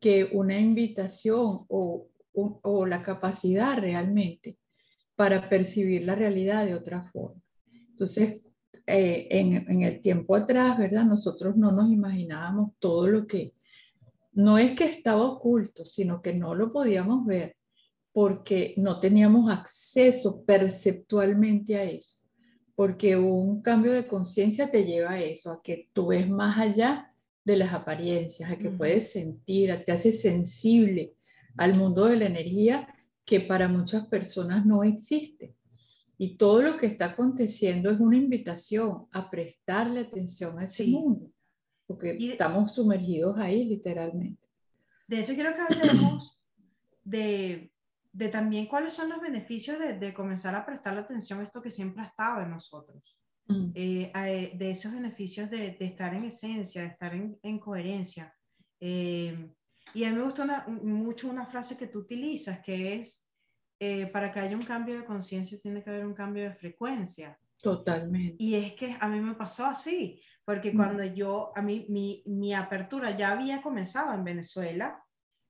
que 0.00 0.28
una 0.32 0.58
invitación 0.58 1.64
o, 1.68 2.08
o, 2.34 2.86
la 2.86 3.02
capacidad 3.02 3.78
realmente 3.78 4.58
para 5.16 5.48
percibir 5.48 6.04
la 6.04 6.14
realidad 6.14 6.64
de 6.64 6.74
otra 6.74 7.02
forma. 7.02 7.40
Entonces, 7.90 8.42
eh, 8.86 9.26
en, 9.30 9.54
en, 9.68 9.82
el 9.82 10.00
tiempo 10.00 10.36
atrás, 10.36 10.78
¿verdad? 10.78 11.04
Nosotros 11.04 11.56
no 11.56 11.72
nos 11.72 11.90
imaginábamos 11.90 12.72
todo 12.78 13.08
lo 13.08 13.26
que, 13.26 13.54
no 14.32 14.58
es 14.58 14.72
que 14.72 14.84
estaba 14.84 15.24
oculto, 15.24 15.84
sino 15.84 16.22
que 16.22 16.34
no 16.34 16.54
lo 16.54 16.72
podíamos 16.72 17.26
ver 17.26 17.56
porque 18.12 18.74
no 18.76 19.00
teníamos 19.00 19.50
acceso 19.50 20.44
perceptualmente 20.44 21.76
a 21.76 21.84
eso 21.84 22.26
porque 22.76 23.16
un 23.16 23.62
cambio 23.62 23.92
de 23.92 24.06
conciencia 24.06 24.70
te 24.70 24.84
lleva 24.84 25.12
a 25.12 25.20
eso, 25.20 25.50
a 25.50 25.62
que 25.62 25.88
tú 25.94 26.08
ves 26.08 26.28
más 26.28 26.58
allá 26.58 27.10
de 27.42 27.56
las 27.56 27.72
apariencias, 27.72 28.50
a 28.50 28.58
que 28.58 28.68
puedes 28.68 29.10
sentir, 29.10 29.82
te 29.84 29.92
hace 29.92 30.12
sensible 30.12 31.14
al 31.56 31.74
mundo 31.74 32.04
de 32.04 32.16
la 32.16 32.26
energía 32.26 32.86
que 33.26 33.40
para 33.40 33.68
muchas 33.68 34.06
personas 34.06 34.64
no 34.64 34.82
existe. 34.84 35.54
Y 36.16 36.38
todo 36.38 36.62
lo 36.62 36.78
que 36.78 36.86
está 36.86 37.06
aconteciendo 37.06 37.90
es 37.90 38.00
una 38.00 38.16
invitación 38.16 39.06
a 39.12 39.28
prestarle 39.28 40.00
atención 40.00 40.58
a 40.58 40.64
ese 40.64 40.86
mundo, 40.86 41.30
porque 41.86 42.16
estamos 42.18 42.74
sumergidos 42.74 43.36
ahí 43.38 43.66
literalmente. 43.66 44.48
De 45.06 45.20
eso 45.20 45.34
quiero 45.34 45.50
que 45.54 45.60
hablemos 45.60 46.40
de 47.04 47.70
de 48.16 48.30
también 48.30 48.64
cuáles 48.64 48.94
son 48.94 49.10
los 49.10 49.20
beneficios 49.20 49.78
de, 49.78 49.98
de, 49.98 50.14
comenzar 50.14 50.54
a 50.54 50.64
prestar 50.64 50.96
atención 50.96 51.38
a 51.38 51.42
esto 51.42 51.60
que 51.60 51.70
siempre 51.70 52.02
ha 52.02 52.06
estado 52.06 52.40
en 52.40 52.50
nosotros. 52.50 53.14
Mm. 53.46 53.72
Eh, 53.74 54.52
de 54.56 54.70
esos 54.70 54.90
beneficios 54.90 55.50
de, 55.50 55.72
de, 55.72 55.84
estar 55.84 56.14
en 56.14 56.24
esencia, 56.24 56.80
de 56.80 56.88
estar 56.88 57.14
en, 57.14 57.38
en 57.42 57.58
coherencia. 57.58 58.34
Eh, 58.80 59.50
y 59.94 60.04
a 60.04 60.10
mí 60.10 60.16
me 60.16 60.24
gusta 60.24 60.66
mucho 60.68 61.28
una 61.28 61.46
frase 61.46 61.76
que 61.76 61.86
tú 61.86 62.00
utilizas, 62.00 62.60
que 62.60 62.94
es, 62.94 63.26
para 64.12 64.32
que 64.32 64.40
haya 64.40 64.56
un 64.56 64.62
cambio 64.62 64.98
de 64.98 65.04
conciencia 65.04 65.58
tiene 65.60 65.82
que 65.82 65.90
haber 65.90 66.06
un 66.06 66.14
cambio 66.14 66.44
de 66.44 66.54
frecuencia. 66.54 67.38
Totalmente. 67.60 68.36
Y 68.38 68.54
es 68.54 68.74
que 68.74 68.96
a 68.98 69.08
mí 69.08 69.20
me 69.20 69.34
pasó 69.34 69.66
así, 69.66 70.20
porque 70.44 70.72
mm. 70.72 70.76
cuando 70.76 71.04
yo, 71.04 71.52
a 71.56 71.62
mí, 71.62 71.86
mi, 71.88 72.22
mi 72.26 72.54
apertura 72.54 73.16
ya 73.16 73.32
había 73.32 73.62
comenzado 73.62 74.12
en 74.14 74.24
Venezuela, 74.24 75.02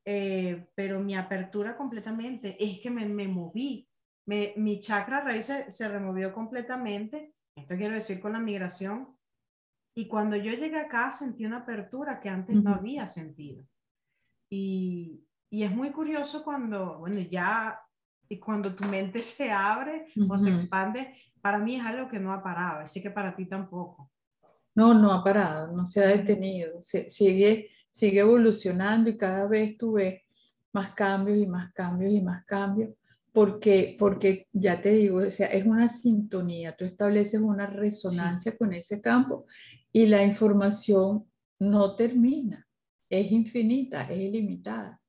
eh, 0.04 0.68
pero 0.74 1.00
mi 1.00 1.16
apertura 1.16 1.76
completamente 1.76 2.56
es 2.62 2.80
que 2.80 2.90
me, 2.90 3.06
me 3.06 3.26
moví. 3.26 3.88
Me, 4.28 4.54
mi 4.56 4.80
chakra 4.80 5.20
raíz 5.20 5.46
se, 5.46 5.70
se, 5.70 5.88
removió 5.88 6.32
completamente. 6.32 7.34
Esto 7.56 7.76
quiero 7.76 7.94
decir 7.94 8.20
con 8.20 8.32
la 8.32 8.40
migración. 8.40 9.16
Y 9.94 10.08
cuando 10.08 10.36
yo 10.36 10.52
llegué 10.52 10.78
acá 10.78 11.10
sentí 11.12 11.44
una 11.44 11.58
apertura 11.58 12.20
que 12.20 12.28
antes 12.28 12.62
no 12.62 12.74
había 12.74 13.08
sentido. 13.08 13.64
Y, 14.48 15.24
y, 15.50 15.62
es 15.64 15.70
muy 15.70 15.90
curioso 15.90 16.44
cuando, 16.44 16.98
bueno, 16.98 17.20
ya, 17.20 17.80
y 18.28 18.38
cuando 18.38 18.74
tu 18.74 18.86
mente 18.88 19.22
se 19.22 19.50
abre 19.50 20.06
o 20.28 20.38
se 20.38 20.50
expande, 20.50 21.14
para 21.40 21.58
mí 21.58 21.76
es 21.76 21.84
algo 21.84 22.08
que 22.08 22.18
no 22.18 22.32
ha 22.32 22.42
parado, 22.42 22.80
así 22.80 23.02
que 23.02 23.10
para 23.10 23.34
ti 23.34 23.46
tampoco. 23.46 24.10
No, 24.74 24.92
no 24.94 25.12
ha 25.12 25.24
parado, 25.24 25.72
no 25.72 25.86
se 25.86 26.04
ha 26.04 26.08
detenido, 26.08 26.82
se, 26.82 27.08
sigue 27.08 27.70
sigue 27.96 28.20
evolucionando 28.20 29.08
y 29.08 29.16
cada 29.16 29.48
vez 29.48 29.78
tú 29.78 29.92
ves 29.92 30.20
más 30.74 30.92
cambios 30.92 31.38
y 31.38 31.46
más 31.46 31.72
cambios 31.72 32.12
y 32.12 32.20
más 32.20 32.44
cambios, 32.44 32.90
porque, 33.32 33.96
porque 33.98 34.48
ya 34.52 34.82
te 34.82 34.90
digo, 34.90 35.20
o 35.20 35.30
sea, 35.30 35.46
es 35.46 35.64
una 35.64 35.88
sintonía, 35.88 36.76
tú 36.76 36.84
estableces 36.84 37.40
una 37.40 37.66
resonancia 37.66 38.54
con 38.54 38.74
ese 38.74 39.00
campo 39.00 39.46
y 39.90 40.04
la 40.04 40.22
información 40.22 41.24
no 41.58 41.96
termina, 41.96 42.65
es 43.08 43.32
infinita, 43.32 44.02
es 44.02 44.18
ilimitada. 44.18 45.00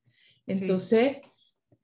Entonces, 0.46 1.18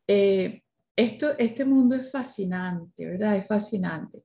eh, 0.06 0.62
esto, 0.96 1.36
este 1.38 1.64
mundo 1.64 1.96
es 1.96 2.10
fascinante, 2.10 3.06
¿verdad? 3.06 3.36
Es 3.36 3.46
fascinante, 3.46 4.24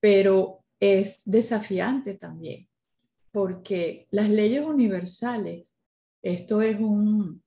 pero 0.00 0.64
es 0.78 1.22
desafiante 1.24 2.14
también, 2.14 2.68
porque 3.32 4.06
las 4.10 4.28
leyes 4.28 4.64
universales 4.64 5.74
esto 6.24 6.62
es 6.62 6.80
un, 6.80 7.42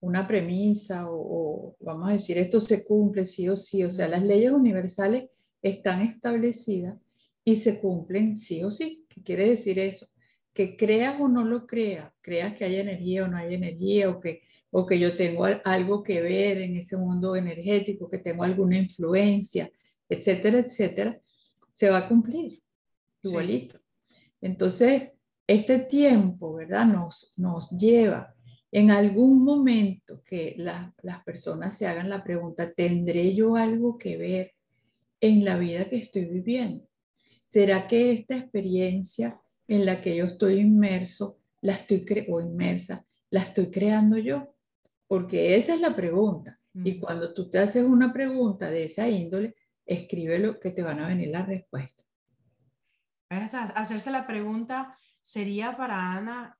una 0.00 0.26
premisa 0.26 1.06
o, 1.08 1.76
vamos 1.78 2.08
a 2.08 2.12
decir, 2.14 2.36
esto 2.36 2.60
se 2.60 2.84
cumple 2.84 3.26
sí 3.26 3.48
o 3.48 3.56
sí. 3.56 3.84
O 3.84 3.90
sea, 3.90 4.08
las 4.08 4.24
leyes 4.24 4.50
universales 4.50 5.52
están 5.62 6.02
establecidas 6.02 6.98
y 7.44 7.54
se 7.54 7.80
cumplen 7.80 8.36
sí 8.36 8.64
o 8.64 8.72
sí. 8.72 9.06
¿Qué 9.08 9.22
quiere 9.22 9.48
decir 9.50 9.78
eso? 9.78 10.08
Que 10.54 10.76
creas 10.76 11.20
o 11.20 11.28
no 11.28 11.44
lo 11.44 11.66
creas, 11.66 12.10
creas 12.22 12.54
que 12.54 12.64
hay 12.64 12.76
energía 12.76 13.24
o 13.24 13.28
no 13.28 13.36
hay 13.36 13.54
energía, 13.54 14.08
o 14.08 14.20
que, 14.20 14.42
o 14.70 14.86
que 14.86 14.98
yo 14.98 15.14
tengo 15.14 15.46
algo 15.64 16.02
que 16.02 16.22
ver 16.22 16.62
en 16.62 16.76
ese 16.76 16.96
mundo 16.96 17.36
energético, 17.36 18.08
que 18.08 18.18
tengo 18.18 18.44
alguna 18.44 18.78
influencia, 18.78 19.70
etcétera, 20.08 20.60
etcétera, 20.60 21.20
se 21.72 21.90
va 21.90 21.98
a 21.98 22.08
cumplir 22.08 22.62
igualito. 23.22 23.78
Entonces, 24.40 25.12
este 25.46 25.80
tiempo, 25.80 26.54
¿verdad? 26.54 26.86
Nos, 26.86 27.32
nos 27.36 27.70
lleva 27.70 28.34
en 28.74 28.90
algún 28.90 29.44
momento 29.44 30.22
que 30.24 30.56
las 30.56 31.24
personas 31.24 31.78
se 31.78 31.86
hagan 31.86 32.10
la 32.10 32.24
pregunta, 32.24 32.72
¿tendré 32.72 33.34
yo 33.34 33.54
algo 33.54 33.98
que 33.98 34.16
ver 34.16 34.52
en 35.20 35.44
la 35.44 35.56
vida 35.58 35.88
que 35.88 35.96
estoy 35.96 36.24
viviendo? 36.24 36.84
¿Será 37.46 37.86
que 37.86 38.10
esta 38.10 38.36
experiencia 38.36 39.40
en 39.68 39.86
la 39.86 40.00
que 40.00 40.16
yo 40.16 40.24
estoy 40.26 40.60
inmerso, 40.60 41.38
la 41.60 41.72
estoy 41.72 42.04
o 42.28 42.40
inmersa, 42.40 43.04
la 43.30 43.40
estoy 43.40 43.70
creando 43.70 44.18
yo? 44.18 44.54
Porque 45.06 45.56
esa 45.56 45.74
es 45.74 45.80
la 45.80 45.94
pregunta. 45.94 46.60
Y 46.72 46.98
cuando 46.98 47.32
tú 47.32 47.48
te 47.50 47.58
haces 47.60 47.84
una 47.84 48.12
pregunta 48.12 48.68
de 48.68 48.84
esa 48.84 49.08
índole, 49.08 49.54
escríbelo 49.86 50.58
que 50.58 50.70
te 50.70 50.82
van 50.82 50.98
a 50.98 51.06
venir 51.06 51.28
las 51.28 51.46
respuestas. 51.46 52.04
Hacerse 53.28 54.10
la 54.10 54.26
pregunta 54.26 54.96
sería 55.22 55.76
para 55.76 56.12
Ana 56.12 56.58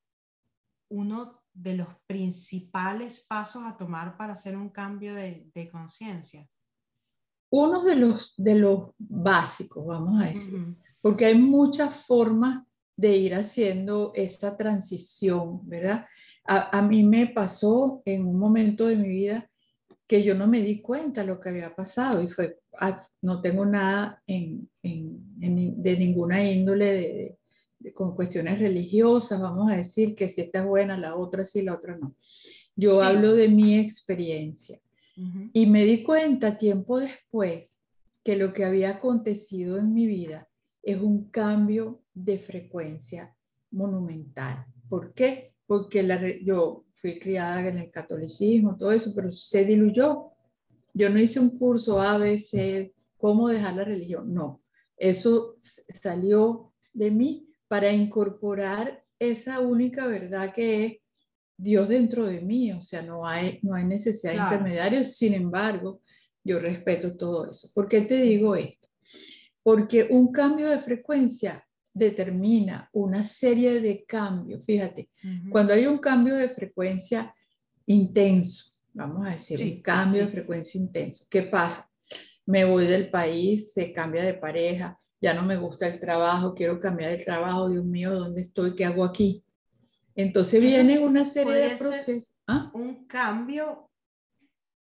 uno 0.89 1.43
de 1.53 1.77
los 1.77 1.89
principales 2.07 3.25
pasos 3.29 3.63
a 3.65 3.77
tomar 3.77 4.17
para 4.17 4.35
hacer 4.35 4.57
un 4.57 4.71
cambio 4.71 5.15
de, 5.15 5.69
conciencia. 5.71 6.49
Uno 7.51 7.83
de 7.85 7.97
los, 7.97 8.35
de 8.37 8.57
los 8.57 8.91
básicos, 8.99 9.87
vamos 9.87 10.21
a 10.21 10.27
decir, 10.27 10.77
porque 11.01 11.27
hay 11.27 11.39
muchas 11.39 12.05
formas 12.07 12.65
de 12.97 13.17
ir 13.17 13.35
haciendo 13.35 14.13
esta 14.15 14.57
transición, 14.57 15.61
¿verdad? 15.69 16.07
A, 16.45 16.79
a, 16.79 16.83
mí 16.83 17.03
me 17.03 17.27
pasó 17.27 18.03
en 18.05 18.27
un 18.27 18.39
momento 18.39 18.87
de 18.87 18.97
mi 18.97 19.09
vida 19.09 19.51
que 20.07 20.23
yo 20.23 20.35
no 20.35 20.47
me 20.47 20.63
di 20.63 20.81
cuenta 20.81 21.25
lo 21.25 21.41
que 21.41 21.49
había 21.49 21.75
pasado 21.75 22.23
y 22.23 22.29
fue, 22.29 22.59
ah, 22.79 23.01
no 23.23 23.41
tengo 23.41 23.65
nada 23.65 24.23
en, 24.27 24.69
en, 24.83 25.83
de 25.83 25.97
ninguna 25.97 26.45
índole 26.45 27.39
de, 27.81 27.93
con 27.93 28.15
cuestiones 28.15 28.59
religiosas, 28.59 29.41
vamos 29.41 29.73
a 29.73 29.77
decir 29.77 30.15
que 30.15 30.29
si 30.29 30.43
esta 30.43 30.61
es 30.61 30.67
buena, 30.67 30.97
la 30.97 31.17
otra 31.17 31.45
sí, 31.45 31.63
la 31.63 31.75
otra 31.75 31.97
no. 31.97 32.17
Yo 32.77 33.03
hablo 33.03 33.35
de 33.35 33.49
mi 33.49 33.79
experiencia 33.79 34.81
y 35.53 35.67
me 35.67 35.85
di 35.85 36.03
cuenta 36.03 36.59
tiempo 36.59 36.99
después 36.99 37.83
que 38.25 38.37
lo 38.37 38.53
que 38.53 38.65
había 38.65 38.91
acontecido 38.91 39.79
en 39.79 39.93
mi 39.93 40.07
vida 40.07 40.49
es 40.83 41.01
un 41.01 41.31
cambio 41.31 42.04
de 42.15 42.39
frecuencia 42.39 43.35
monumental. 43.73 44.65
¿Por 44.89 45.13
qué? 45.13 45.55
Porque 45.67 46.03
la, 46.03 46.21
yo 46.43 46.85
fui 46.93 47.19
criada 47.19 47.67
en 47.69 47.79
el 47.79 47.91
catolicismo, 47.91 48.77
todo 48.77 48.93
eso, 48.93 49.13
pero 49.15 49.31
se 49.33 49.65
diluyó. 49.65 50.31
Yo 50.93 51.11
no 51.11 51.19
hice 51.19 51.41
un 51.41 51.59
curso 51.59 52.01
ABC, 52.01 52.93
cómo 53.17 53.49
dejar 53.49 53.75
la 53.75 53.85
religión, 53.85 54.33
no. 54.33 54.63
Eso 54.97 55.57
salió 55.89 56.73
de 56.93 57.11
mí 57.11 57.49
para 57.67 57.93
incorporar 57.93 59.05
esa 59.19 59.61
única 59.61 60.07
verdad 60.07 60.53
que 60.53 60.85
es 60.85 60.99
Dios 61.57 61.89
dentro 61.89 62.25
de 62.27 62.41
mí, 62.41 62.73
o 62.73 62.81
sea, 62.81 63.03
no 63.03 63.27
hay, 63.27 63.61
no 63.63 63.75
hay 63.75 63.85
necesidad 63.85 64.33
de 64.33 64.43
intermediarios, 64.43 65.13
sin 65.13 65.35
embargo, 65.35 66.01
yo 66.43 66.59
respeto 66.59 67.17
todo 67.17 67.51
eso. 67.51 67.71
¿Por 67.73 67.89
qué 67.89 68.03
te 68.03 68.21
digo 68.21 68.55
esto? 68.57 68.89
Porque 69.63 70.09
un 70.11 70.31
cambio 70.31 70.69
de 70.69 70.79
frecuencia 70.79 71.64
determina 71.95 72.91
una 72.93 73.23
serie 73.23 73.81
de 73.81 74.05
cambios. 74.05 74.67
Fíjate, 74.67 75.09
cuando 75.49 75.73
hay 75.73 75.87
un 75.87 75.99
cambio 75.99 76.35
de 76.35 76.49
frecuencia 76.49 77.33
intenso, 77.87 78.73
vamos 78.93 79.27
a 79.27 79.31
decir, 79.31 79.63
un 79.63 79.81
cambio 79.81 80.27
de 80.27 80.33
frecuencia 80.33 80.79
intenso, 80.79 81.25
¿qué 81.31 81.43
pasa? 81.43 81.89
Me 82.47 82.65
voy 82.65 82.87
del 82.87 83.11
país, 83.11 83.73
se 83.73 83.93
cambia 83.93 84.25
de 84.25 84.35
pareja, 84.35 84.99
ya 85.21 85.33
no 85.33 85.43
me 85.43 85.57
gusta 85.57 85.87
el 85.87 86.01
trabajo, 86.01 86.55
quiero 86.55 86.81
cambiar 86.81 87.13
el 87.13 87.25
trabajo, 87.25 87.71
Dios 87.71 87.85
mío, 87.85 88.13
¿dónde 88.13 88.43
estoy? 88.43 88.75
¿Qué 88.75 88.85
hago 88.85 89.05
aquí? 89.05 89.43
Entonces 90.17 90.61
viene 90.61 90.99
una 90.99 91.25
serie 91.25 91.55
de 91.55 91.77
procesos. 91.77 92.33
¿Ah? 92.47 92.71
Un 92.75 93.07
cambio 93.07 93.89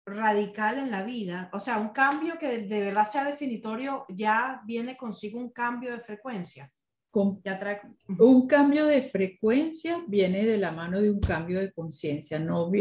radical 0.06 0.78
en 0.78 0.92
la 0.92 1.04
vida, 1.04 1.50
o 1.54 1.60
sea, 1.60 1.78
un 1.78 1.90
cambio 1.90 2.40
que 2.40 2.60
de 2.60 2.82
verdad 2.82 3.06
sea 3.06 3.26
definitorio, 3.26 4.06
ya 4.10 4.62
viene 4.66 4.96
consigo 4.96 5.40
un 5.40 5.52
cambio 5.52 5.92
de 5.92 6.00
frecuencia 6.00 6.72
un 7.12 8.48
cambio 8.48 8.86
de 8.86 9.02
frecuencia 9.02 10.04
viene 10.08 10.46
de 10.46 10.58
la 10.58 10.72
mano 10.72 11.02
de 11.02 11.10
un 11.10 11.20
cambio 11.20 11.60
de 11.60 11.72
conciencia, 11.72 12.40
no 12.40 12.72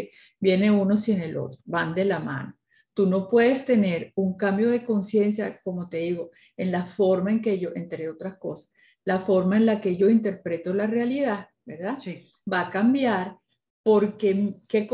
viene 0.41 0.71
uno 0.71 0.97
sin 0.97 1.21
el 1.21 1.37
otro, 1.37 1.59
van 1.65 1.95
de 1.95 2.05
la 2.05 2.19
mano. 2.19 2.55
Tú 2.93 3.07
no 3.07 3.29
puedes 3.29 3.65
tener 3.65 4.13
un 4.17 4.37
cambio 4.37 4.71
de 4.71 4.85
conciencia, 4.85 5.61
como 5.63 5.89
te 5.89 5.99
digo, 5.99 6.31
en 6.57 6.73
la 6.73 6.85
forma 6.85 7.31
en 7.31 7.41
que 7.41 7.59
yo, 7.59 7.71
entre 7.75 8.09
otras 8.09 8.39
cosas, 8.39 8.73
la 9.05 9.21
forma 9.21 9.57
en 9.57 9.67
la 9.67 9.81
que 9.81 9.97
yo 9.97 10.11
interpreto 10.11 10.75
la 10.75 10.87
realidad, 10.87 11.49
¿verdad? 11.65 11.99
Sí. 11.99 12.29
Va 12.53 12.63
a 12.63 12.71
cambiar 12.71 13.39
porque 13.83 14.57
¿qué, 14.67 14.87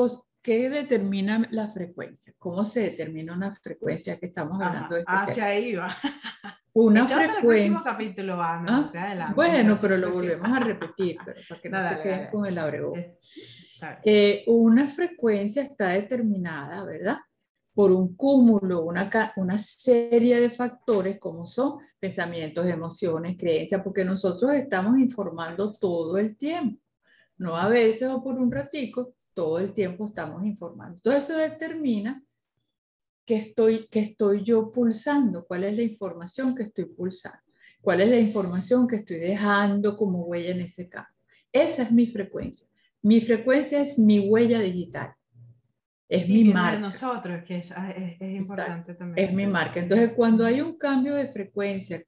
¿qué 0.45 0.69
determina 0.69 1.49
la 1.51 1.69
frecuencia? 1.69 2.35
¿Cómo 2.39 2.65
se 2.65 2.81
determina 2.81 3.33
una 3.33 3.53
frecuencia 3.53 4.21
que 4.21 4.27
estamos 4.27 4.63
hablando? 4.63 4.95
de 4.95 5.01
este 5.01 5.13
hacia 5.13 5.47
ahí 5.47 5.75
va. 5.75 5.89
una 6.75 7.05
frecuencia. 7.05 7.81
capítulo, 7.83 8.37
ah, 8.39 9.33
bueno, 9.35 9.77
pero 9.81 9.97
lo 9.97 10.13
volvemos 10.13 10.47
a 10.47 10.61
repetir, 10.61 11.17
pero 11.25 11.41
para 11.49 11.61
que 11.61 11.71
no, 11.71 11.83
se 11.83 12.01
queden 12.03 12.31
con 12.31 12.47
el 12.47 12.59
abrego. 12.59 12.93
Eh, 14.05 14.45
una 14.47 14.87
frecuencia 14.89 15.63
está 15.63 15.89
determinada, 15.89 16.85
¿verdad? 16.85 17.17
Por 17.73 17.91
un 17.91 18.15
cúmulo, 18.15 18.83
una, 18.83 19.11
una 19.37 19.59
serie 19.59 20.41
de 20.41 20.51
factores 20.51 21.19
como 21.19 21.47
son 21.47 21.79
pensamientos, 21.99 22.67
emociones, 22.67 23.37
creencias, 23.39 23.81
porque 23.83 24.05
nosotros 24.05 24.53
estamos 24.53 24.99
informando 24.99 25.73
todo 25.73 26.19
el 26.19 26.37
tiempo, 26.37 26.83
no 27.39 27.57
a 27.57 27.69
veces 27.69 28.11
o 28.11 28.23
por 28.23 28.35
un 28.35 28.53
ratico, 28.53 29.15
todo 29.35 29.59
el 29.59 29.75
tiempo 29.75 30.07
estamos 30.07 30.45
informando. 30.45 30.99
Todo 31.03 31.15
eso 31.15 31.37
determina 31.37 32.23
¿qué 33.27 33.37
estoy, 33.37 33.89
qué 33.91 34.01
estoy 34.01 34.43
yo 34.45 34.71
pulsando? 34.71 35.45
¿Cuál 35.47 35.65
es 35.65 35.77
la 35.77 35.83
información 35.83 36.55
que 36.55 36.65
estoy 36.65 36.87
pulsando? 36.87 37.39
¿Cuál 37.81 38.01
es 38.01 38.11
la 38.11 38.19
información 38.19 38.87
que 38.87 38.97
estoy 38.97 39.19
dejando 39.19 39.97
como 39.97 40.25
huella 40.25 40.51
en 40.51 40.61
ese 40.63 40.89
campo? 40.89 41.13
Esa 41.53 41.83
es 41.83 41.93
mi 41.93 42.07
frecuencia. 42.07 42.67
Mi 43.03 43.21
frecuencia 43.21 43.83
es 43.83 43.99
mi 43.99 44.21
huella 44.21 44.61
digital. 44.61 45.15
Es 46.09 46.29
mi 46.29 46.45
marca. 46.45 46.79
nosotros, 46.79 47.45
que 47.45 47.59
es, 47.59 47.73
ah, 47.73 47.91
es, 47.91 48.21
importante 48.21 48.95
también. 48.95 49.29
Es 49.29 49.35
mi 49.35 49.47
marca. 49.47 49.81
Entonces, 49.81 50.13
cuando 50.15 50.45
hay 50.45 50.61
un 50.61 50.77
cambio 50.79 51.15
de 51.15 51.29
frecuencia, 51.29 52.03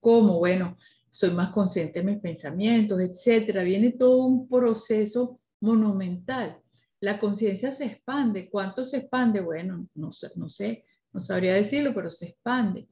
como, 0.00 0.38
bueno, 0.38 0.76
soy 1.10 1.30
más 1.30 1.50
consciente 1.50 2.00
de 2.00 2.12
mis 2.12 2.20
pensamientos, 2.20 3.00
etcétera, 3.00 3.62
viene 3.62 3.92
todo 3.92 4.24
un 4.24 4.48
proceso 4.48 5.40
monumental 5.62 6.62
la 7.02 7.18
conciencia 7.18 7.72
se 7.72 7.86
expande. 7.86 8.48
¿Cuánto 8.48 8.84
se 8.84 8.98
expande? 8.98 9.40
Bueno, 9.40 9.88
no 9.96 10.12
sé, 10.12 10.30
no 10.36 10.48
sé, 10.48 10.84
no 11.12 11.20
sabría 11.20 11.54
decirlo, 11.54 11.92
pero 11.92 12.12
se 12.12 12.28
expande. 12.28 12.88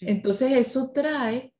Entonces 0.00 0.52
eso 0.52 0.90
trae 0.92 1.52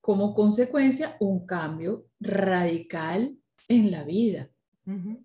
como 0.00 0.34
consecuencia 0.34 1.16
un 1.20 1.46
cambio 1.46 2.06
radical 2.18 3.36
en 3.68 3.90
la 3.92 4.02
vida. 4.02 4.50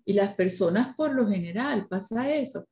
Y 0.04 0.12
las 0.12 0.34
personas 0.34 0.94
por 0.94 1.12
lo 1.12 1.28
general 1.28 1.88
pasa 1.88 2.32
eso. 2.32 2.68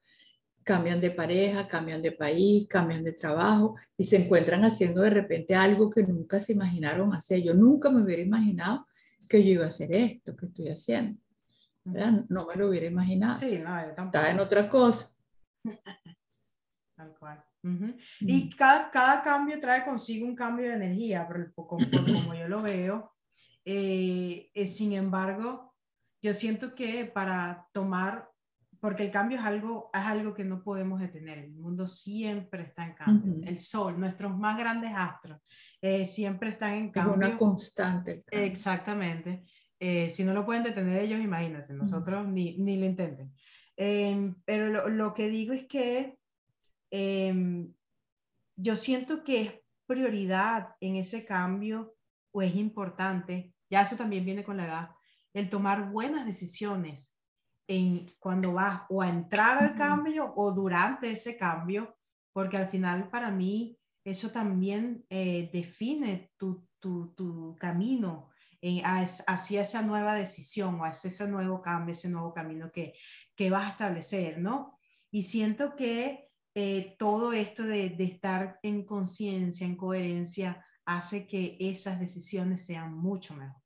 Cambian 0.63 1.01
de 1.01 1.11
pareja, 1.11 1.67
cambian 1.67 2.03
de 2.03 2.13
país, 2.13 2.69
cambian 2.69 3.03
de 3.03 3.15
trabajo 3.15 3.75
y 3.97 4.05
se 4.05 4.17
encuentran 4.25 4.65
haciendo 4.65 5.01
de 5.01 5.11
repente 5.11 5.57
algo 5.57 5.91
que 5.91 6.05
nunca 6.05 6.41
se 6.41 6.53
imaginaron 6.53 7.13
hacer. 7.15 7.43
Yo 7.43 7.53
nunca 7.53 7.91
me 7.91 8.03
hubiera 8.03 8.23
imaginado 8.23 8.87
que 9.29 9.45
yo 9.45 9.51
iba 9.51 9.65
a 9.65 9.69
hacer 9.69 9.93
esto 9.93 10.37
que 10.37 10.47
estoy 10.47 10.69
haciendo. 10.69 11.21
No 12.29 12.47
me 12.47 12.57
lo 12.57 12.69
hubiera 12.69 12.87
imaginado. 12.87 13.39
Sí, 13.39 13.59
no, 13.59 13.79
Estaba 13.79 14.31
en 14.31 14.41
otra 14.41 14.69
cosa. 14.69 15.17
Tal 16.97 17.17
cual. 17.19 17.45
Y 17.63 18.45
mm. 18.45 18.51
cada, 18.57 18.91
cada 18.91 19.23
cambio 19.23 19.61
trae 19.61 19.85
consigo 19.85 20.27
un 20.27 20.35
cambio 20.35 20.69
de 20.69 20.75
energía, 20.75 21.27
pero 21.29 21.53
como, 21.55 21.69
como 21.69 22.35
yo 22.39 22.49
lo 22.49 22.63
veo. 22.63 23.13
Eh, 23.65 24.51
eh, 24.55 24.67
sin 24.67 24.93
embargo, 24.93 25.75
yo 26.23 26.33
siento 26.33 26.75
que 26.75 27.05
para 27.05 27.67
tomar, 27.73 28.29
porque 28.81 29.05
el 29.05 29.11
cambio 29.11 29.39
es 29.39 29.45
algo, 29.45 29.91
es 29.93 30.01
algo 30.01 30.35
que 30.35 30.45
no 30.45 30.63
podemos 30.63 31.01
detener, 31.01 31.39
el 31.39 31.53
mundo 31.53 31.87
siempre 31.87 32.65
está 32.65 32.87
en 32.87 32.95
cambio, 32.95 33.47
el 33.47 33.61
sol, 33.61 34.01
nuestros 34.01 34.37
más 34.37 34.59
grandes 34.59 34.93
astros, 34.95 35.41
eh, 35.83 36.07
siempre 36.07 36.51
están 36.51 36.75
en 36.75 36.91
cambio. 36.91 37.13
Es 37.13 37.29
una 37.29 37.39
constante. 37.39 38.25
Exactamente. 38.31 39.45
Eh, 39.83 40.11
si 40.11 40.25
no 40.25 40.35
lo 40.35 40.45
pueden 40.45 40.63
detener 40.63 41.03
ellos, 41.03 41.21
imagínense, 41.21 41.73
nosotros 41.73 42.29
ni, 42.29 42.59
ni 42.59 42.77
lo 42.79 42.85
intenten. 42.85 43.33
Em, 43.77 44.35
pero 44.45 44.69
lo, 44.69 44.89
lo, 44.91 45.15
que 45.15 45.31
digo 45.31 45.55
es 45.55 45.67
que 45.67 46.19
em, 46.91 47.73
yo 48.57 48.77
siento 48.77 49.25
que 49.25 49.41
es 49.41 49.55
prioridad 49.87 50.77
en 50.81 50.97
ese 50.97 51.25
cambio 51.25 51.97
o 52.31 52.43
es 52.43 52.55
importante, 52.57 53.55
ya 53.71 53.81
eso 53.81 53.97
también 53.97 54.25
viene 54.27 54.45
con 54.45 54.59
la 54.59 54.67
edad, 54.67 54.91
el 55.33 55.49
tomar 55.49 55.91
buenas 55.91 56.27
decisiones 56.27 57.17
en 57.67 58.11
cuando 58.19 58.53
vas 58.53 58.83
o 58.91 59.01
a 59.01 59.09
entrar 59.09 59.63
al 59.63 59.77
cambio 59.77 60.33
o 60.37 60.53
durante 60.53 61.11
ese 61.13 61.39
cambio, 61.39 61.97
porque 62.33 62.59
al 62.59 62.69
final 62.69 63.09
para 63.09 63.31
mí 63.31 63.79
eso 64.05 64.31
también 64.31 65.07
eh, 65.09 65.49
define 65.53 66.33
tu, 66.37 66.67
tu, 66.81 67.15
tu 67.15 67.57
camino 67.59 68.30
hacia 69.27 69.63
esa 69.63 69.83
nueva 69.83 70.15
decisión 70.15 70.81
o 70.81 70.85
hacia 70.85 71.09
ese 71.09 71.29
nuevo 71.29 71.63
cambio, 71.63 71.93
ese 71.93 72.09
nuevo 72.09 72.33
camino 72.33 72.71
que, 72.71 72.95
que 73.35 73.51
vas 73.51 73.67
a 73.67 73.71
establecer, 73.71 74.39
¿no? 74.39 74.79
Y 75.11 75.23
siento 75.23 75.75
que 75.77 76.29
eh, 76.55 76.97
todo 76.99 77.33
esto 77.33 77.63
de, 77.63 77.91
de 77.91 78.05
estar 78.05 78.59
en 78.63 78.85
conciencia, 78.85 79.67
en 79.67 79.77
coherencia, 79.77 80.65
hace 80.85 81.27
que 81.27 81.57
esas 81.61 82.01
decisiones 82.01 82.67
sean 82.67 82.95
mucho 82.95 83.35
mejor. 83.35 83.61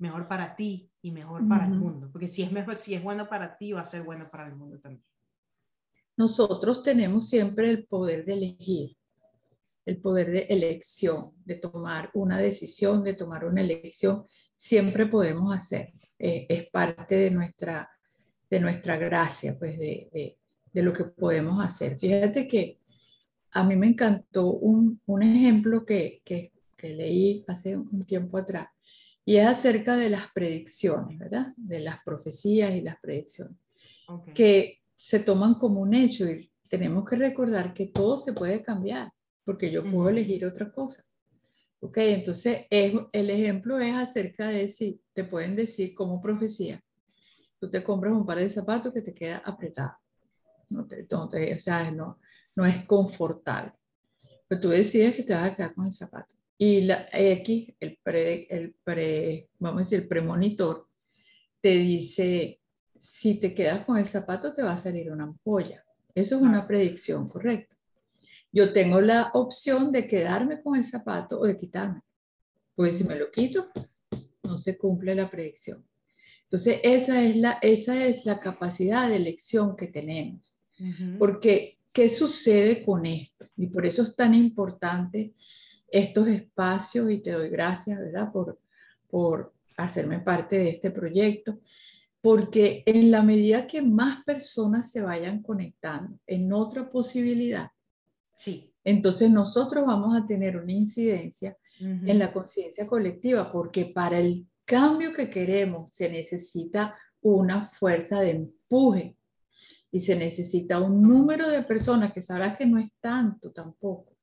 Mejor 0.00 0.28
para 0.28 0.54
ti 0.54 0.92
y 1.02 1.10
mejor 1.10 1.46
para 1.48 1.66
el 1.66 1.74
mundo. 1.74 2.08
Porque 2.12 2.28
si 2.28 2.42
es 2.42 2.52
mejor, 2.52 2.76
si 2.76 2.94
es 2.94 3.02
bueno 3.02 3.28
para 3.28 3.56
ti, 3.56 3.72
va 3.72 3.80
a 3.80 3.84
ser 3.84 4.02
bueno 4.02 4.30
para 4.30 4.46
el 4.46 4.54
mundo 4.54 4.78
también. 4.80 5.04
Nosotros 6.16 6.82
tenemos 6.82 7.28
siempre 7.28 7.70
el 7.70 7.86
poder 7.86 8.24
de 8.24 8.32
elegir, 8.32 8.96
el 9.88 10.00
poder 10.00 10.30
de 10.30 10.40
elección, 10.50 11.32
de 11.44 11.56
tomar 11.56 12.10
una 12.12 12.38
decisión, 12.38 13.02
de 13.02 13.14
tomar 13.14 13.46
una 13.46 13.62
elección. 13.62 14.24
Siempre 14.54 15.06
podemos 15.06 15.56
hacer. 15.56 15.94
Eh, 16.18 16.46
es 16.48 16.68
parte 16.70 17.14
de 17.14 17.30
nuestra, 17.30 17.88
de 18.50 18.60
nuestra 18.60 18.98
gracia, 18.98 19.56
pues 19.58 19.78
de, 19.78 20.10
de, 20.12 20.38
de 20.72 20.82
lo 20.82 20.92
que 20.92 21.04
podemos 21.04 21.64
hacer. 21.64 21.98
Fíjate 21.98 22.46
que 22.46 22.80
a 23.52 23.64
mí 23.64 23.76
me 23.76 23.86
encantó 23.86 24.52
un, 24.52 25.00
un 25.06 25.22
ejemplo 25.22 25.86
que, 25.86 26.20
que, 26.22 26.52
que, 26.76 26.90
leí 26.90 27.44
hace 27.48 27.76
un 27.76 28.04
tiempo 28.04 28.36
atrás 28.36 28.68
y 29.24 29.36
es 29.36 29.46
acerca 29.46 29.96
de 29.96 30.10
las 30.10 30.30
predicciones, 30.34 31.18
¿verdad? 31.18 31.54
De 31.56 31.80
las 31.80 31.98
profecías 32.04 32.74
y 32.74 32.82
las 32.82 33.00
predicciones, 33.00 33.56
que 34.34 34.80
se 34.94 35.20
toman 35.20 35.54
como 35.54 35.80
un 35.80 35.94
hecho 35.94 36.28
y 36.30 36.50
tenemos 36.68 37.08
que 37.08 37.16
recordar 37.16 37.72
que 37.72 37.86
todo 37.86 38.18
se 38.18 38.34
puede 38.34 38.62
cambiar, 38.62 39.10
porque 39.48 39.70
yo 39.70 39.82
puedo 39.82 40.10
elegir 40.10 40.44
otra 40.44 40.70
cosa. 40.70 41.02
Ok, 41.80 41.96
entonces 41.96 42.66
es, 42.68 42.92
el 43.12 43.30
ejemplo 43.30 43.78
es 43.78 43.94
acerca 43.94 44.48
de 44.48 44.68
si 44.68 45.00
te 45.14 45.24
pueden 45.24 45.56
decir 45.56 45.94
como 45.94 46.20
profecía, 46.20 46.84
tú 47.58 47.70
te 47.70 47.82
compras 47.82 48.12
un 48.12 48.26
par 48.26 48.36
de 48.36 48.50
zapatos 48.50 48.92
que 48.92 49.00
te 49.00 49.14
queda 49.14 49.38
apretado. 49.38 49.96
No 50.68 50.86
te, 50.86 51.06
no 51.10 51.30
te, 51.30 51.54
o 51.54 51.58
sea, 51.58 51.90
no, 51.90 52.20
no 52.56 52.66
es 52.66 52.84
confortable. 52.84 53.72
Pero 54.46 54.60
tú 54.60 54.68
decides 54.68 55.14
que 55.14 55.22
te 55.22 55.32
vas 55.32 55.50
a 55.50 55.56
quedar 55.56 55.72
con 55.72 55.86
el 55.86 55.94
zapato. 55.94 56.36
Y 56.58 56.82
la 56.82 57.08
X, 57.10 57.74
el 57.80 57.98
pre, 58.02 58.46
el 58.50 58.74
pre, 58.84 59.48
vamos 59.60 59.78
a 59.78 59.84
decir, 59.84 60.00
el 60.00 60.08
premonitor, 60.08 60.88
te 61.62 61.70
dice, 61.70 62.60
si 62.98 63.40
te 63.40 63.54
quedas 63.54 63.86
con 63.86 63.96
el 63.96 64.04
zapato 64.04 64.52
te 64.52 64.62
va 64.62 64.72
a 64.72 64.76
salir 64.76 65.10
una 65.10 65.24
ampolla. 65.24 65.82
Eso 66.14 66.36
es 66.36 66.42
una 66.42 66.66
predicción, 66.66 67.26
correcto. 67.30 67.77
Yo 68.52 68.72
tengo 68.72 69.00
la 69.00 69.30
opción 69.34 69.92
de 69.92 70.06
quedarme 70.06 70.62
con 70.62 70.76
el 70.76 70.84
zapato 70.84 71.40
o 71.40 71.46
de 71.46 71.56
quitarme. 71.56 72.00
Porque 72.74 72.92
si 72.92 73.04
me 73.04 73.16
lo 73.16 73.30
quito, 73.30 73.70
no 74.44 74.58
se 74.58 74.78
cumple 74.78 75.14
la 75.14 75.30
predicción. 75.30 75.84
Entonces, 76.44 76.80
esa 76.82 77.22
es 77.22 77.36
la, 77.36 77.58
esa 77.60 78.06
es 78.06 78.24
la 78.24 78.40
capacidad 78.40 79.08
de 79.08 79.16
elección 79.16 79.76
que 79.76 79.88
tenemos. 79.88 80.56
Porque 81.18 81.78
¿Qué 81.98 82.08
sucede 82.08 82.84
con 82.84 83.06
esto? 83.06 83.46
Y 83.56 83.66
por 83.66 83.84
eso 83.84 84.02
es 84.02 84.14
tan 84.14 84.32
importante 84.32 85.34
estos 85.90 86.28
espacios 86.28 87.10
y 87.10 87.18
te 87.18 87.32
doy 87.32 87.48
gracias, 87.48 87.98
¿verdad? 87.98 88.30
Por, 88.30 88.60
por 89.08 89.52
hacerme 89.76 90.20
parte 90.20 90.58
de 90.58 90.70
este 90.70 90.92
proyecto, 90.92 91.58
porque 92.20 92.84
en 92.86 93.10
la 93.10 93.22
medida 93.22 93.66
que 93.66 93.82
más 93.82 94.22
personas 94.22 94.92
se 94.92 95.00
vayan 95.00 95.42
conectando 95.42 96.20
en 96.24 96.52
otra 96.52 96.88
posibilidad, 96.88 97.68
sí. 98.38 98.72
entonces 98.84 99.30
nosotros 99.30 99.84
vamos 99.84 100.16
a 100.16 100.24
tener 100.24 100.56
una 100.56 100.72
incidencia 100.72 101.56
en 101.80 102.18
la 102.18 102.32
conciencia 102.32 102.86
colectiva, 102.86 103.52
porque 103.52 103.86
para 103.86 104.18
el 104.18 104.46
cambio 104.64 105.12
que 105.12 105.30
queremos 105.30 105.92
se 105.92 106.08
necesita 106.08 106.96
una 107.20 107.66
fuerza 107.66 108.20
de 108.20 108.30
empuje 108.30 109.16
y 109.90 110.00
se 110.00 110.16
necesita 110.16 110.80
un 110.80 111.02
número 111.02 111.48
de 111.48 111.62
personas 111.62 112.12
que 112.12 112.20
sabrás 112.20 112.58
que 112.58 112.66
no 112.66 112.78
es 112.78 112.90
tanto 113.00 113.52
tampoco, 113.52 114.16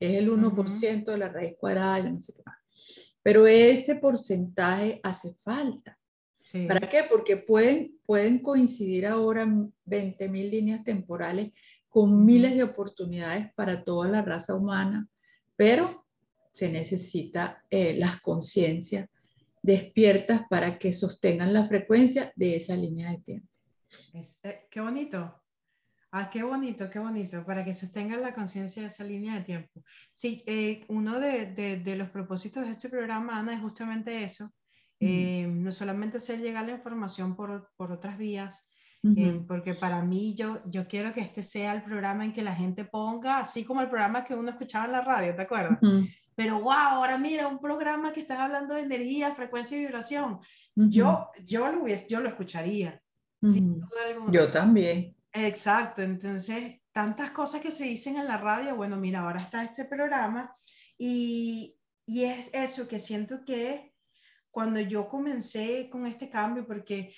es 0.00 0.18
el 0.18 0.30
1% 0.30 1.04
de 1.04 1.18
la 1.18 1.28
raíz 1.28 1.54
cuadrada, 1.58 2.02
no 2.08 2.18
sé 2.18 2.32
qué 2.32 2.42
más. 2.44 2.56
Pero 3.22 3.46
ese 3.46 3.96
porcentaje 3.96 5.00
hace 5.02 5.34
falta. 5.44 5.98
¿Para 6.66 6.88
qué? 6.88 7.04
Porque 7.08 7.36
pueden, 7.36 7.98
pueden 8.04 8.40
coincidir 8.40 9.06
ahora 9.06 9.46
20 9.84 10.28
mil 10.28 10.50
líneas 10.50 10.84
temporales 10.84 11.52
con 11.92 12.24
miles 12.24 12.56
de 12.56 12.62
oportunidades 12.62 13.52
para 13.54 13.84
toda 13.84 14.08
la 14.08 14.22
raza 14.22 14.54
humana, 14.54 15.06
pero 15.54 16.06
se 16.50 16.72
necesita 16.72 17.62
eh, 17.68 17.94
las 17.98 18.22
conciencias 18.22 19.10
despiertas 19.60 20.46
para 20.48 20.78
que 20.78 20.94
sostengan 20.94 21.52
la 21.52 21.66
frecuencia 21.66 22.32
de 22.34 22.56
esa 22.56 22.74
línea 22.74 23.10
de 23.10 23.18
tiempo. 23.18 23.48
Eh, 24.42 24.66
qué 24.70 24.80
bonito. 24.80 25.38
Ah, 26.12 26.30
qué 26.30 26.42
bonito, 26.42 26.88
qué 26.88 26.98
bonito, 26.98 27.44
para 27.44 27.62
que 27.62 27.74
sostengan 27.74 28.22
la 28.22 28.34
conciencia 28.34 28.80
de 28.80 28.88
esa 28.88 29.04
línea 29.04 29.34
de 29.34 29.44
tiempo. 29.44 29.82
Sí, 30.14 30.42
eh, 30.46 30.86
uno 30.88 31.20
de, 31.20 31.46
de, 31.46 31.96
los 31.96 32.08
propósitos 32.08 32.64
de 32.64 32.72
este 32.72 32.88
programa, 32.88 33.38
Ana, 33.38 33.54
es 33.54 33.60
justamente 33.60 34.24
eso. 34.24 34.50
Eh, 34.98 35.46
no 35.46 35.72
solamente 35.72 36.16
hacer 36.16 36.40
llegar 36.40 36.64
la 36.64 36.72
información 36.72 37.36
por, 37.36 37.70
por 37.76 37.92
otras 37.92 38.16
vías, 38.16 38.64
porque 39.48 39.74
para 39.74 40.02
mí 40.02 40.34
yo, 40.34 40.60
yo 40.66 40.86
quiero 40.86 41.12
que 41.12 41.20
este 41.20 41.42
sea 41.42 41.72
el 41.72 41.82
programa 41.82 42.24
en 42.24 42.32
que 42.32 42.42
la 42.42 42.54
gente 42.54 42.84
ponga, 42.84 43.38
así 43.38 43.64
como 43.64 43.80
el 43.80 43.88
programa 43.88 44.24
que 44.24 44.34
uno 44.34 44.50
escuchaba 44.50 44.86
en 44.86 44.92
la 44.92 45.00
radio, 45.00 45.34
¿te 45.34 45.42
acuerdas? 45.42 45.78
Pero 46.34 46.60
wow, 46.60 46.72
ahora 46.72 47.18
mira, 47.18 47.48
un 47.48 47.60
programa 47.60 48.12
que 48.12 48.20
estás 48.20 48.38
hablando 48.38 48.74
de 48.74 48.82
energía, 48.82 49.34
frecuencia 49.34 49.76
y 49.76 49.80
vibración. 49.80 50.38
Yo, 50.74 51.28
yo, 51.44 51.70
lo, 51.70 51.86
yo 51.86 52.20
lo 52.20 52.28
escucharía 52.28 53.02
yo 54.30 54.50
también. 54.50 55.16
Exacto, 55.32 56.02
entonces 56.02 56.80
tantas 56.92 57.30
cosas 57.30 57.60
que 57.62 57.70
se 57.70 57.84
dicen 57.84 58.16
en 58.16 58.26
la 58.26 58.36
radio, 58.36 58.76
bueno, 58.76 58.96
mira, 58.96 59.20
ahora 59.20 59.38
está 59.38 59.64
este 59.64 59.84
programa 59.84 60.54
y, 60.98 61.76
y 62.06 62.24
es 62.24 62.50
eso 62.52 62.86
que 62.86 63.00
siento 63.00 63.44
que 63.44 63.94
cuando 64.50 64.78
yo 64.80 65.08
comencé 65.08 65.88
con 65.90 66.06
este 66.06 66.28
cambio, 66.28 66.66
porque 66.66 67.14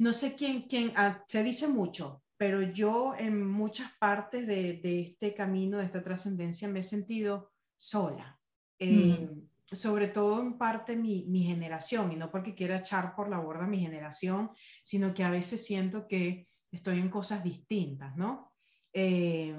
no 0.00 0.14
sé 0.14 0.34
quién, 0.34 0.62
quién 0.62 0.94
ah, 0.96 1.22
se 1.28 1.44
dice 1.44 1.68
mucho, 1.68 2.22
pero 2.38 2.62
yo 2.62 3.14
en 3.18 3.46
muchas 3.46 3.92
partes 3.98 4.46
de, 4.46 4.80
de 4.82 5.02
este 5.02 5.34
camino, 5.34 5.76
de 5.76 5.84
esta 5.84 6.02
trascendencia, 6.02 6.68
me 6.68 6.80
he 6.80 6.82
sentido 6.82 7.52
sola. 7.76 8.40
Eh, 8.78 9.28
sobre 9.70 10.08
todo 10.08 10.40
en 10.40 10.56
parte 10.56 10.96
mi, 10.96 11.26
mi, 11.28 11.44
generación, 11.44 12.10
y 12.12 12.16
no 12.16 12.30
porque 12.30 12.54
quiera 12.54 12.78
echar 12.78 13.14
por 13.14 13.28
la 13.28 13.40
borda 13.40 13.66
mi 13.66 13.78
generación, 13.78 14.50
sino 14.84 15.12
que 15.12 15.22
a 15.22 15.30
veces 15.30 15.66
siento 15.66 16.08
que 16.08 16.48
estoy 16.72 16.98
en 16.98 17.10
cosas 17.10 17.44
distintas, 17.44 18.16
¿no? 18.16 18.54
Eh, 18.94 19.54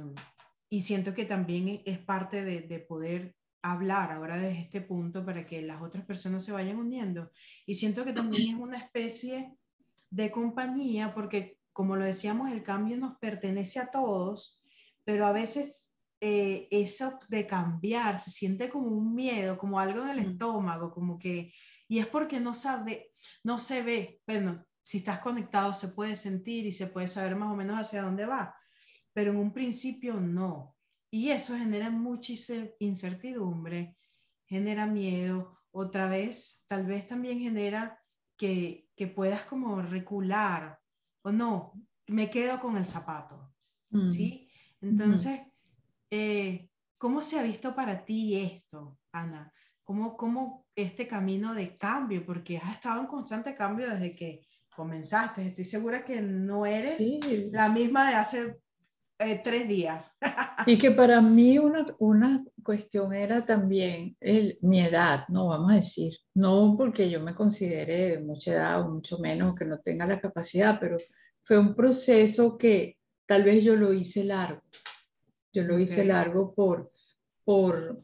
y 0.71 0.81
siento 0.81 1.13
que 1.13 1.25
también 1.25 1.83
es 1.85 1.99
parte 1.99 2.43
de, 2.43 2.61
de, 2.61 2.79
poder 2.79 3.35
hablar 3.61 4.11
ahora 4.11 4.37
desde 4.37 4.61
este 4.61 4.81
punto 4.81 5.23
para 5.23 5.45
que 5.45 5.61
las 5.61 5.83
otras 5.83 6.03
personas 6.03 6.43
se 6.43 6.51
vayan 6.51 6.77
uniendo. 6.77 7.31
Y 7.67 7.75
siento 7.75 8.03
que 8.03 8.11
también 8.11 8.55
es 8.55 8.59
una 8.59 8.79
especie 8.79 9.55
de 10.11 10.29
compañía, 10.29 11.13
porque 11.13 11.57
como 11.73 11.95
lo 11.95 12.05
decíamos, 12.05 12.51
el 12.51 12.63
cambio 12.63 12.97
nos 12.97 13.17
pertenece 13.17 13.79
a 13.79 13.89
todos, 13.89 14.61
pero 15.03 15.25
a 15.25 15.31
veces 15.31 15.95
eh, 16.19 16.67
eso 16.69 17.17
de 17.29 17.47
cambiar, 17.47 18.19
se 18.19 18.29
siente 18.29 18.69
como 18.69 18.87
un 18.87 19.15
miedo, 19.15 19.57
como 19.57 19.79
algo 19.79 20.03
en 20.03 20.09
el 20.09 20.17
mm. 20.17 20.31
estómago, 20.31 20.91
como 20.91 21.17
que, 21.17 21.53
y 21.87 21.99
es 21.99 22.07
porque 22.07 22.39
no 22.39 22.53
sabe, 22.53 23.13
no 23.43 23.57
se 23.57 23.81
ve, 23.81 24.21
bueno, 24.27 24.63
si 24.83 24.99
estás 24.99 25.19
conectado 25.19 25.73
se 25.73 25.89
puede 25.89 26.15
sentir 26.15 26.65
y 26.65 26.73
se 26.73 26.87
puede 26.87 27.07
saber 27.07 27.35
más 27.35 27.51
o 27.51 27.55
menos 27.55 27.79
hacia 27.79 28.01
dónde 28.01 28.25
va, 28.25 28.55
pero 29.13 29.31
en 29.31 29.37
un 29.37 29.53
principio 29.53 30.15
no. 30.19 30.75
Y 31.09 31.29
eso 31.31 31.57
genera 31.57 31.89
mucha 31.89 32.33
incertidumbre, 32.79 33.97
genera 34.45 34.85
miedo, 34.85 35.57
otra 35.71 36.07
vez, 36.07 36.65
tal 36.67 36.85
vez 36.85 37.07
también 37.07 37.39
genera 37.39 37.99
que, 38.37 38.87
que 39.01 39.07
puedas 39.07 39.41
como 39.45 39.81
recular, 39.81 40.77
o 41.23 41.31
no, 41.31 41.73
me 42.07 42.29
quedo 42.29 42.59
con 42.59 42.77
el 42.77 42.85
zapato, 42.85 43.51
mm. 43.89 44.09
¿sí? 44.09 44.47
Entonces, 44.79 45.41
eh, 46.11 46.69
¿Cómo 47.01 47.23
se 47.23 47.39
ha 47.39 47.41
visto 47.41 47.73
para 47.73 48.05
ti 48.05 48.39
esto, 48.39 48.99
Ana? 49.11 49.51
¿Cómo, 49.83 50.15
¿Cómo 50.15 50.67
este 50.75 51.07
camino 51.07 51.55
de 51.55 51.75
cambio? 51.75 52.23
Porque 52.23 52.59
has 52.59 52.75
estado 52.75 53.01
en 53.01 53.07
constante 53.07 53.55
cambio 53.55 53.89
desde 53.89 54.15
que 54.15 54.41
comenzaste. 54.69 55.47
Estoy 55.47 55.65
segura 55.65 56.05
que 56.05 56.21
no 56.21 56.63
eres 56.63 56.99
la 57.51 57.69
misma 57.69 58.07
de 58.07 58.15
hace 58.17 58.61
eh, 59.21 59.41
tres 59.43 59.67
días. 59.67 60.15
y 60.65 60.77
que 60.77 60.91
para 60.91 61.21
mí 61.21 61.57
una, 61.57 61.85
una 61.99 62.43
cuestión 62.63 63.13
era 63.13 63.45
también 63.45 64.15
el, 64.19 64.57
mi 64.61 64.81
edad, 64.81 65.25
no 65.29 65.47
vamos 65.47 65.71
a 65.71 65.75
decir, 65.75 66.13
no 66.33 66.75
porque 66.77 67.09
yo 67.09 67.21
me 67.21 67.35
considere 67.35 68.09
de 68.09 68.19
mucha 68.19 68.53
edad 68.53 68.81
o 68.81 68.91
mucho 68.91 69.19
menos 69.19 69.55
que 69.55 69.65
no 69.65 69.79
tenga 69.79 70.05
la 70.05 70.19
capacidad, 70.19 70.79
pero 70.79 70.97
fue 71.43 71.57
un 71.57 71.75
proceso 71.75 72.57
que 72.57 72.97
tal 73.25 73.43
vez 73.43 73.63
yo 73.63 73.75
lo 73.75 73.93
hice 73.93 74.23
largo. 74.23 74.61
Yo 75.53 75.63
lo 75.63 75.77
hice 75.79 76.05
largo 76.05 76.53
por, 76.53 76.91
por, 77.43 78.01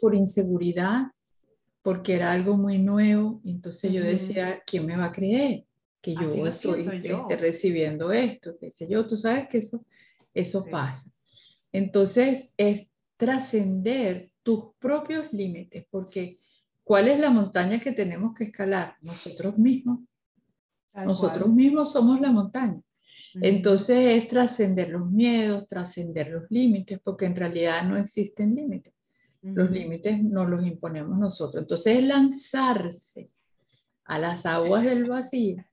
por 0.00 0.14
inseguridad, 0.14 1.06
porque 1.82 2.14
era 2.14 2.32
algo 2.32 2.56
muy 2.56 2.78
nuevo. 2.78 3.40
Entonces 3.44 3.92
yo 3.92 4.02
decía, 4.02 4.62
¿quién 4.66 4.84
me 4.84 4.96
va 4.96 5.06
a 5.06 5.12
creer? 5.12 5.64
Que 6.00 6.14
yo 6.14 6.46
estoy 6.46 6.86
este, 6.86 7.36
recibiendo 7.36 8.12
esto, 8.12 8.56
qué 8.60 8.70
sé 8.72 8.86
yo. 8.88 9.06
Tú 9.06 9.16
sabes 9.16 9.48
que 9.48 9.58
eso, 9.58 9.84
eso 10.34 10.64
pasa. 10.66 11.10
Entonces 11.72 12.52
es 12.56 12.86
trascender 13.16 14.30
tus 14.42 14.74
propios 14.78 15.32
límites, 15.32 15.86
porque 15.90 16.38
¿cuál 16.82 17.08
es 17.08 17.18
la 17.20 17.30
montaña 17.30 17.80
que 17.80 17.92
tenemos 17.92 18.34
que 18.34 18.44
escalar? 18.44 18.96
Nosotros 19.02 19.58
mismos. 19.58 20.00
Nosotros 20.94 21.48
mismos 21.48 21.92
somos 21.92 22.20
la 22.20 22.32
montaña. 22.32 22.80
Entonces 23.34 24.22
es 24.22 24.28
trascender 24.28 24.90
los 24.90 25.10
miedos, 25.10 25.68
trascender 25.68 26.30
los 26.30 26.50
límites, 26.50 26.98
porque 27.02 27.26
en 27.26 27.36
realidad 27.36 27.84
no 27.84 27.96
existen 27.96 28.54
límites. 28.54 28.94
Los 29.42 29.70
límites 29.70 30.22
no 30.22 30.44
los 30.44 30.66
imponemos 30.66 31.16
nosotros. 31.18 31.62
Entonces 31.62 31.98
es 31.98 32.04
lanzarse 32.04 33.30
a 34.04 34.18
las 34.18 34.46
aguas 34.46 34.84
del 34.84 35.08
vacío, 35.08 35.64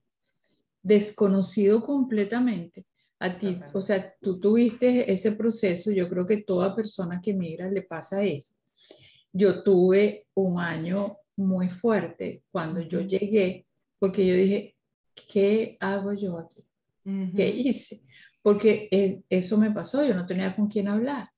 desconocido 0.83 1.81
completamente. 1.83 2.85
A 3.19 3.37
ti, 3.37 3.59
o 3.73 3.81
sea, 3.81 4.13
tú 4.21 4.39
tuviste 4.39 5.11
ese 5.11 5.31
proceso, 5.31 5.91
yo 5.91 6.09
creo 6.09 6.25
que 6.25 6.43
toda 6.43 6.75
persona 6.75 7.21
que 7.21 7.33
migra 7.33 7.69
le 7.69 7.81
pasa 7.81 8.23
eso. 8.23 8.53
Yo 9.31 9.63
tuve 9.63 10.27
un 10.33 10.59
año 10.59 11.17
muy 11.37 11.69
fuerte 11.69 12.43
cuando 12.51 12.81
yo 12.81 13.01
llegué, 13.01 13.65
porque 13.99 14.25
yo 14.25 14.35
dije, 14.35 14.75
¿qué 15.31 15.77
hago 15.79 16.13
yo 16.13 16.37
aquí? 16.37 16.63
¿Qué 17.35 17.47
hice? 17.49 18.01
Porque 18.41 18.87
e, 18.91 19.23
eso 19.29 19.57
me 19.57 19.71
pasó, 19.71 20.05
yo 20.05 20.13
no 20.13 20.25
tenía 20.25 20.55
con 20.55 20.67
quién 20.67 20.87
hablar 20.87 21.29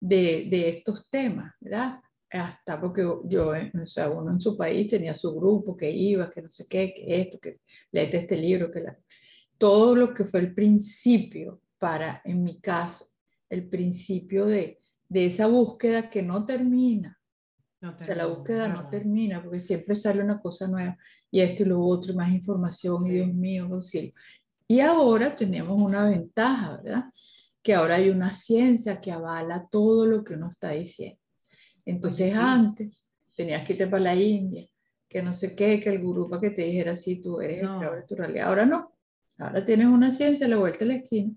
de, 0.00 0.46
de 0.50 0.68
estos 0.68 1.08
temas, 1.08 1.54
¿verdad? 1.60 2.00
Hasta 2.30 2.80
porque 2.80 3.02
yo, 3.24 3.50
o 3.50 3.86
sea, 3.86 4.10
uno 4.10 4.32
en 4.32 4.40
su 4.40 4.56
país 4.56 4.88
tenía 4.88 5.14
su 5.14 5.34
grupo 5.34 5.76
que 5.76 5.90
iba, 5.90 6.30
que 6.30 6.42
no 6.42 6.52
sé 6.52 6.66
qué, 6.66 6.92
que 6.94 7.20
esto, 7.20 7.38
que 7.38 7.60
leete 7.92 8.18
este 8.18 8.36
libro, 8.36 8.70
que 8.70 8.80
la... 8.80 8.98
todo 9.58 9.96
lo 9.96 10.14
que 10.14 10.24
fue 10.24 10.40
el 10.40 10.54
principio 10.54 11.60
para, 11.78 12.20
en 12.24 12.42
mi 12.44 12.60
caso, 12.60 13.06
el 13.48 13.68
principio 13.68 14.46
de, 14.46 14.80
de 15.08 15.26
esa 15.26 15.46
búsqueda 15.46 16.08
que 16.10 16.22
no 16.22 16.44
termina, 16.44 17.16
o 17.82 17.98
sea, 17.98 18.16
la 18.16 18.26
búsqueda 18.26 18.68
no 18.68 18.88
termina 18.88 19.42
porque 19.42 19.60
siempre 19.60 19.94
sale 19.94 20.22
una 20.22 20.40
cosa 20.40 20.66
nueva 20.66 20.96
y 21.30 21.40
esto 21.40 21.62
y 21.62 21.66
lo 21.66 21.80
otro, 21.84 22.12
y 22.12 22.16
más 22.16 22.32
información, 22.32 23.06
y 23.06 23.10
Dios 23.10 23.32
mío, 23.32 23.68
auxilio. 23.70 24.12
Y 24.66 24.80
ahora 24.80 25.36
tenemos 25.36 25.80
una 25.80 26.08
ventaja, 26.08 26.80
¿verdad? 26.82 27.04
Que 27.62 27.74
ahora 27.74 27.96
hay 27.96 28.08
una 28.08 28.32
ciencia 28.32 29.00
que 29.00 29.12
avala 29.12 29.68
todo 29.70 30.06
lo 30.06 30.24
que 30.24 30.34
uno 30.34 30.50
está 30.50 30.70
diciendo. 30.70 31.20
Entonces 31.84 32.34
antes 32.34 32.96
tenías 33.36 33.64
que 33.64 33.74
irte 33.74 33.86
para 33.86 34.02
la 34.02 34.16
India, 34.16 34.66
que 35.08 35.22
no 35.22 35.32
sé 35.32 35.54
qué, 35.54 35.78
que 35.78 35.90
el 35.90 36.02
gurú 36.02 36.28
para 36.28 36.40
que 36.40 36.50
te 36.50 36.62
dijera 36.62 36.96
si 36.96 37.20
tú 37.20 37.40
eres 37.40 37.62
el 37.62 37.68
creador 37.68 38.00
de 38.00 38.06
tu 38.06 38.14
realidad. 38.16 38.48
Ahora 38.48 38.66
no. 38.66 38.95
Ahora 39.38 39.64
tienes 39.64 39.86
una 39.86 40.10
ciencia 40.10 40.46
a 40.46 40.48
la 40.48 40.56
vuelta 40.56 40.80
de 40.80 40.86
la 40.86 40.94
esquina. 40.94 41.32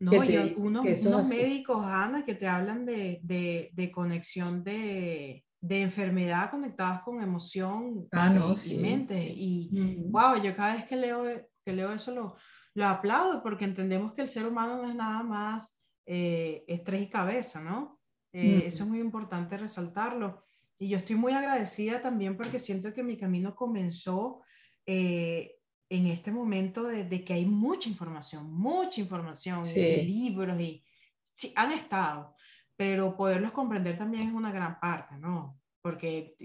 No, 0.00 0.24
y 0.24 0.54
unos, 0.58 1.04
unos 1.04 1.28
médicos, 1.28 1.84
Ana, 1.84 2.24
que 2.24 2.34
te 2.34 2.46
hablan 2.46 2.86
de, 2.86 3.18
de, 3.22 3.70
de 3.72 3.90
conexión 3.90 4.62
de, 4.62 5.44
de 5.60 5.82
enfermedad 5.82 6.50
conectadas 6.50 7.02
con 7.02 7.20
emoción 7.20 8.06
ah, 8.12 8.30
no, 8.30 8.54
y, 8.64 8.76
mente. 8.76 9.32
Y 9.34 9.70
wow, 10.08 10.40
yo 10.40 10.54
cada 10.54 10.74
vez 10.74 10.84
que 10.86 10.96
leo, 10.96 11.24
que 11.64 11.72
leo 11.72 11.92
eso 11.92 12.14
lo, 12.14 12.36
lo 12.74 12.86
aplaudo 12.86 13.42
porque 13.42 13.64
entendemos 13.64 14.14
que 14.14 14.22
el 14.22 14.28
ser 14.28 14.46
humano 14.46 14.80
no 14.80 14.88
es 14.88 14.94
nada 14.94 15.22
más 15.24 15.76
eh, 16.06 16.64
estrés 16.68 17.02
y 17.02 17.10
cabeza, 17.10 17.60
¿no? 17.60 17.98
Eh, 18.32 18.62
eso 18.66 18.84
es 18.84 18.90
muy 18.90 19.00
importante 19.00 19.56
resaltarlo. 19.56 20.44
Y 20.78 20.88
yo 20.90 20.98
estoy 20.98 21.16
muy 21.16 21.32
agradecida 21.32 22.00
también 22.00 22.36
porque 22.36 22.60
siento 22.60 22.94
que 22.94 23.02
mi 23.02 23.18
camino 23.18 23.56
comenzó 23.56 24.42
eh, 24.86 25.57
en 25.90 26.06
este 26.06 26.30
momento 26.30 26.84
de, 26.84 27.24
que 27.24 27.32
hay 27.32 27.46
mucha 27.46 27.88
información, 27.88 28.52
mucha 28.52 29.00
información, 29.00 29.62
de 29.62 30.02
libros 30.04 30.60
y 30.60 30.84
sí, 31.32 31.52
han 31.56 31.72
estado, 31.72 32.34
pero 32.76 33.16
poderlos 33.16 33.52
comprender 33.52 33.96
también 33.96 34.28
es 34.28 34.34
una 34.34 34.52
gran 34.52 34.78
parte, 34.80 35.16
¿no? 35.16 35.58
Porque 35.80 36.36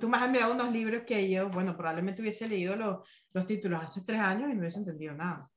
tú 0.00 0.08
me 0.08 0.16
has 0.16 0.24
enviado 0.24 0.54
unos 0.54 0.72
libros 0.72 1.02
que 1.06 1.28
yo, 1.28 1.50
bueno, 1.50 1.76
probablemente 1.76 2.22
hubiese 2.22 2.48
leído 2.48 2.76
los, 2.76 3.06
los 3.32 3.46
títulos 3.46 3.82
hace 3.82 4.02
tres 4.06 4.20
años 4.20 4.50
y 4.50 4.54
no 4.54 4.60
hubiese 4.60 4.78
entendido 4.78 5.14
nada. 5.14 5.50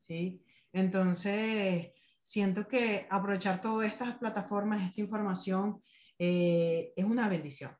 ¿sí? 0.00 0.42
Entonces, 0.72 1.92
siento 2.22 2.66
que 2.66 3.06
aprovechar 3.10 3.60
todas 3.60 3.90
estas 3.90 4.16
plataformas, 4.16 4.88
esta 4.88 5.00
información, 5.00 5.82
eh, 6.18 6.92
es 6.96 7.04
una 7.04 7.28
bendición. 7.28 7.72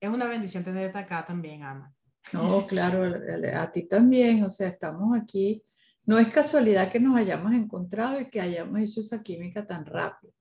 Es 0.00 0.10
una 0.10 0.26
bendición 0.26 0.64
tenerte 0.64 0.98
acá 0.98 1.24
también, 1.26 1.62
Ana. 1.62 1.93
No, 2.32 2.66
claro, 2.66 3.14
a 3.54 3.70
ti 3.70 3.86
también, 3.86 4.42
o 4.44 4.50
sea, 4.50 4.68
estamos 4.68 5.16
aquí. 5.16 5.62
No 6.06 6.18
es 6.18 6.28
casualidad 6.28 6.90
que 6.90 7.00
nos 7.00 7.16
hayamos 7.16 7.52
encontrado 7.52 8.20
y 8.20 8.28
que 8.28 8.40
hayamos 8.40 8.80
hecho 8.80 9.00
esa 9.00 9.22
química 9.22 9.66
tan 9.66 9.86
rápido, 9.86 10.32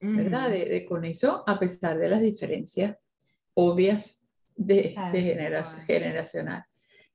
¿verdad? 0.00 0.50
De, 0.50 0.66
de, 0.66 0.86
conexión, 0.86 1.40
a 1.46 1.58
pesar 1.58 1.98
de 1.98 2.08
las 2.08 2.22
diferencias 2.22 2.96
obvias 3.54 4.18
de, 4.56 4.94
de 5.12 5.22
generación, 5.22 5.82
generacional 5.84 6.64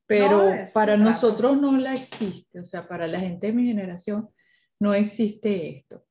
pero 0.08 0.52
para 0.74 0.98
nosotros 0.98 1.60
no 1.60 1.78
la 1.78 1.94
existe, 1.94 2.60
o 2.60 2.66
sea, 2.66 2.88
para 2.88 3.08
la 3.08 3.20
gente 3.20 3.48
de 3.48 3.54
mi 3.54 3.66
generación 3.66 4.30
no 4.80 4.94
existe 4.94 5.78
esto. 5.78 6.06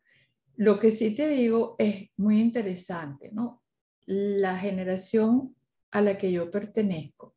Lo 0.56 0.78
que 0.78 0.90
sí 0.90 1.14
te 1.14 1.28
digo 1.28 1.76
es 1.78 2.10
muy 2.16 2.40
interesante, 2.40 3.30
¿no? 3.32 3.62
La 4.06 4.58
generación 4.58 5.54
a 5.90 6.00
la 6.00 6.18
que 6.18 6.32
yo 6.32 6.50
pertenezco, 6.50 7.33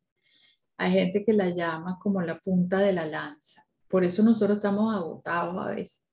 hay 0.78 0.92
gente 0.92 1.24
que 1.24 1.32
la 1.32 1.50
llama 1.50 1.98
como 2.00 2.22
la 2.22 2.38
punta 2.38 2.78
de 2.78 2.92
la 2.92 3.04
lanza. 3.04 3.66
Por 3.88 4.04
eso 4.04 4.22
nosotros 4.22 4.58
estamos 4.58 4.94
agotados 4.94 5.56
a 5.66 5.70
veces, 5.70 6.04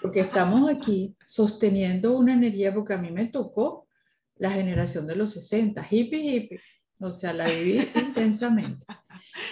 porque 0.00 0.20
estamos 0.20 0.70
aquí 0.70 1.14
sosteniendo 1.26 2.16
una 2.16 2.32
energía, 2.32 2.72
porque 2.72 2.94
a 2.94 2.98
mí 2.98 3.10
me 3.10 3.26
tocó 3.26 3.86
la 4.36 4.50
generación 4.50 5.06
de 5.06 5.16
los 5.16 5.32
60, 5.32 5.86
hippie, 5.90 6.36
hippie. 6.36 6.60
O 7.00 7.12
sea, 7.12 7.34
la 7.34 7.48
viví 7.48 7.86
intensamente. 7.96 8.86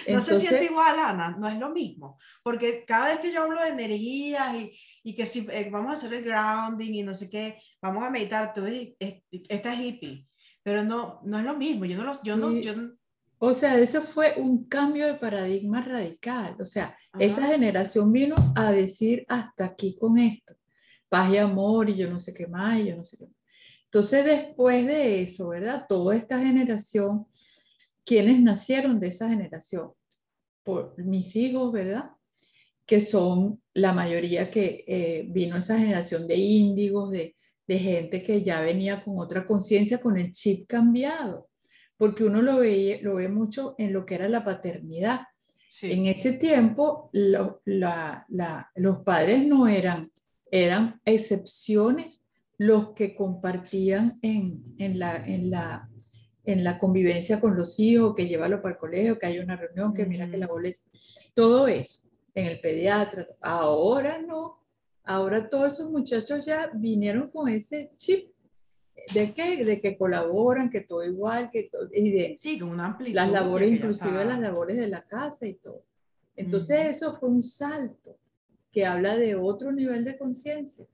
no 0.08 0.22
se 0.22 0.40
siente 0.40 0.64
igual, 0.64 0.98
Ana, 0.98 1.36
no 1.38 1.48
es 1.48 1.58
lo 1.58 1.70
mismo, 1.70 2.18
porque 2.42 2.84
cada 2.86 3.08
vez 3.08 3.18
que 3.18 3.32
yo 3.32 3.42
hablo 3.42 3.60
de 3.60 3.70
energías 3.70 4.54
y, 4.54 4.72
y 5.02 5.14
que 5.14 5.26
si 5.26 5.46
eh, 5.50 5.68
vamos 5.70 5.90
a 5.90 5.94
hacer 5.94 6.14
el 6.14 6.24
grounding 6.24 6.94
y 6.94 7.02
no 7.02 7.14
sé 7.14 7.28
qué, 7.28 7.60
vamos 7.82 8.04
a 8.04 8.10
meditar, 8.10 8.54
tú 8.54 8.64
esta 8.98 9.74
es 9.74 9.80
hippie, 9.80 10.26
pero 10.62 10.82
no, 10.82 11.20
no 11.24 11.38
es 11.38 11.44
lo 11.44 11.56
mismo, 11.56 11.84
yo 11.84 11.98
no 11.98 12.04
lo, 12.04 12.22
yo 12.22 12.36
no, 12.36 12.52
yo 12.52 12.74
o 13.44 13.54
sea, 13.54 13.76
eso 13.76 14.02
fue 14.02 14.34
un 14.36 14.68
cambio 14.68 15.04
de 15.04 15.14
paradigma 15.14 15.82
radical. 15.82 16.54
O 16.60 16.64
sea, 16.64 16.96
esa 17.18 17.44
generación 17.44 18.12
vino 18.12 18.36
a 18.54 18.70
decir 18.70 19.24
hasta 19.28 19.64
aquí 19.64 19.96
con 19.98 20.16
esto. 20.16 20.54
Paz 21.08 21.32
y 21.32 21.38
amor 21.38 21.90
y 21.90 21.96
yo 21.96 22.08
no 22.08 22.20
sé 22.20 22.32
qué 22.32 22.46
más 22.46 22.78
y 22.78 22.86
yo 22.86 22.96
no 22.96 23.02
sé 23.02 23.16
qué 23.18 23.24
más. 23.24 23.34
Entonces, 23.86 24.24
después 24.24 24.86
de 24.86 25.22
eso, 25.22 25.48
¿verdad? 25.48 25.86
Toda 25.88 26.14
esta 26.14 26.38
generación 26.38 27.26
quienes 28.04 28.40
nacieron 28.40 29.00
de 29.00 29.08
esa 29.08 29.28
generación, 29.28 29.90
por 30.62 30.96
mis 31.04 31.34
hijos, 31.34 31.72
¿verdad? 31.72 32.12
Que 32.86 33.00
son 33.00 33.60
la 33.74 33.92
mayoría 33.92 34.52
que 34.52 34.84
eh, 34.86 35.26
vino 35.28 35.56
esa 35.56 35.76
generación 35.76 36.28
de 36.28 36.36
índigos, 36.36 37.10
de, 37.10 37.34
de 37.66 37.78
gente 37.80 38.22
que 38.22 38.40
ya 38.44 38.60
venía 38.60 39.02
con 39.02 39.18
otra 39.18 39.44
conciencia, 39.44 40.00
con 40.00 40.16
el 40.16 40.30
chip 40.30 40.68
cambiado, 40.68 41.48
porque 42.02 42.24
uno 42.24 42.42
lo 42.42 42.56
ve, 42.56 42.98
lo 43.00 43.14
ve 43.14 43.28
mucho 43.28 43.76
en 43.78 43.92
lo 43.92 44.04
que 44.04 44.16
era 44.16 44.28
la 44.28 44.44
paternidad. 44.44 45.20
En 45.82 46.06
ese 46.06 46.32
tiempo, 46.32 47.10
la, 47.12 48.26
los 48.74 48.98
padres 49.04 49.46
no 49.46 49.68
eran, 49.68 50.10
eran 50.50 51.00
excepciones 51.04 52.20
los 52.58 52.90
que 52.94 53.14
compartían 53.14 54.18
en, 54.20 54.64
en, 54.78 54.98
la, 54.98 55.24
en, 55.24 55.48
la, 55.48 55.88
en 56.44 56.64
la 56.64 56.76
convivencia 56.76 57.40
con 57.40 57.56
los 57.56 57.78
hijos, 57.78 58.16
que 58.16 58.26
llévalo 58.26 58.60
para 58.60 58.74
el 58.74 58.80
colegio, 58.80 59.16
que 59.16 59.26
hay 59.26 59.38
una 59.38 59.54
reunión, 59.54 59.94
que 59.94 60.04
mira 60.04 60.28
que 60.28 60.38
la 60.38 60.48
boleta, 60.48 60.80
todo 61.34 61.68
eso, 61.68 62.00
en 62.34 62.46
el 62.46 62.58
pediatra. 62.58 63.28
Ahora 63.40 64.20
no, 64.20 64.58
ahora 65.04 65.48
todos 65.48 65.74
esos 65.74 65.92
muchachos 65.92 66.46
ya 66.46 66.68
vinieron 66.74 67.30
con 67.30 67.48
ese 67.48 67.92
chip. 67.96 68.31
¿De 69.14 69.32
qué? 69.32 69.64
De 69.64 69.80
que 69.80 69.96
colaboran, 69.96 70.70
que 70.70 70.80
todo 70.80 71.04
igual, 71.04 71.50
que 71.50 71.64
todo, 71.64 71.88
y 71.92 72.10
de 72.10 72.38
sí, 72.40 72.58
con 72.58 72.70
una 72.70 72.96
las 73.00 73.30
labores, 73.30 73.70
inclusive 73.70 74.24
las 74.24 74.40
labores 74.40 74.78
de 74.78 74.88
la 74.88 75.02
casa 75.02 75.46
y 75.46 75.54
todo. 75.54 75.82
Entonces 76.36 76.86
eso 76.86 77.14
fue 77.14 77.28
un 77.28 77.42
salto 77.42 78.16
que 78.70 78.86
habla 78.86 79.16
de 79.16 79.34
otro 79.34 79.72
nivel 79.72 80.04
de 80.04 80.16
conciencia. 80.16 80.86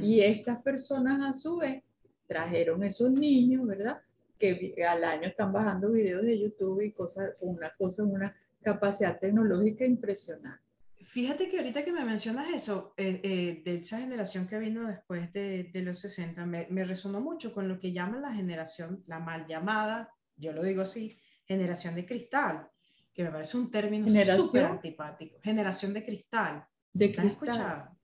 Y 0.00 0.20
estas 0.20 0.62
personas 0.62 1.20
a 1.28 1.32
su 1.36 1.56
vez 1.56 1.82
trajeron 2.28 2.84
esos 2.84 3.10
niños, 3.10 3.66
¿verdad? 3.66 4.00
que 4.38 4.84
al 4.84 5.04
año 5.04 5.28
están 5.28 5.52
bajando 5.52 5.90
videos 5.90 6.22
de 6.22 6.38
YouTube 6.38 6.82
y 6.82 6.92
cosas, 6.92 7.30
una 7.40 7.72
cosa, 7.76 8.04
una 8.04 8.36
capacidad 8.62 9.18
tecnológica 9.18 9.84
impresionante. 9.84 10.63
Fíjate 11.04 11.48
que 11.48 11.58
ahorita 11.58 11.84
que 11.84 11.92
me 11.92 12.04
mencionas 12.04 12.52
eso, 12.52 12.94
eh, 12.96 13.20
eh, 13.22 13.62
de 13.64 13.76
esa 13.76 14.00
generación 14.00 14.46
que 14.46 14.58
vino 14.58 14.88
después 14.88 15.32
de, 15.32 15.64
de 15.64 15.82
los 15.82 15.98
60, 16.00 16.46
me, 16.46 16.66
me, 16.70 16.84
resonó 16.84 17.20
mucho 17.20 17.52
con 17.52 17.68
lo 17.68 17.78
que 17.78 17.92
llaman 17.92 18.22
la 18.22 18.32
generación, 18.32 19.04
la 19.06 19.20
mal 19.20 19.46
llamada, 19.46 20.10
yo 20.36 20.52
lo 20.52 20.62
digo 20.62 20.82
así, 20.82 21.18
generación 21.46 21.94
de 21.94 22.06
cristal, 22.06 22.68
que 23.12 23.22
me 23.22 23.30
parece 23.30 23.56
un 23.56 23.70
término 23.70 24.08
súper 24.24 24.64
antipático. 24.64 25.38
Generación 25.42 25.92
de 25.92 26.04
cristal. 26.04 26.66
De 26.92 27.12
cristal. 27.12 27.26
escuchado? 27.30 27.98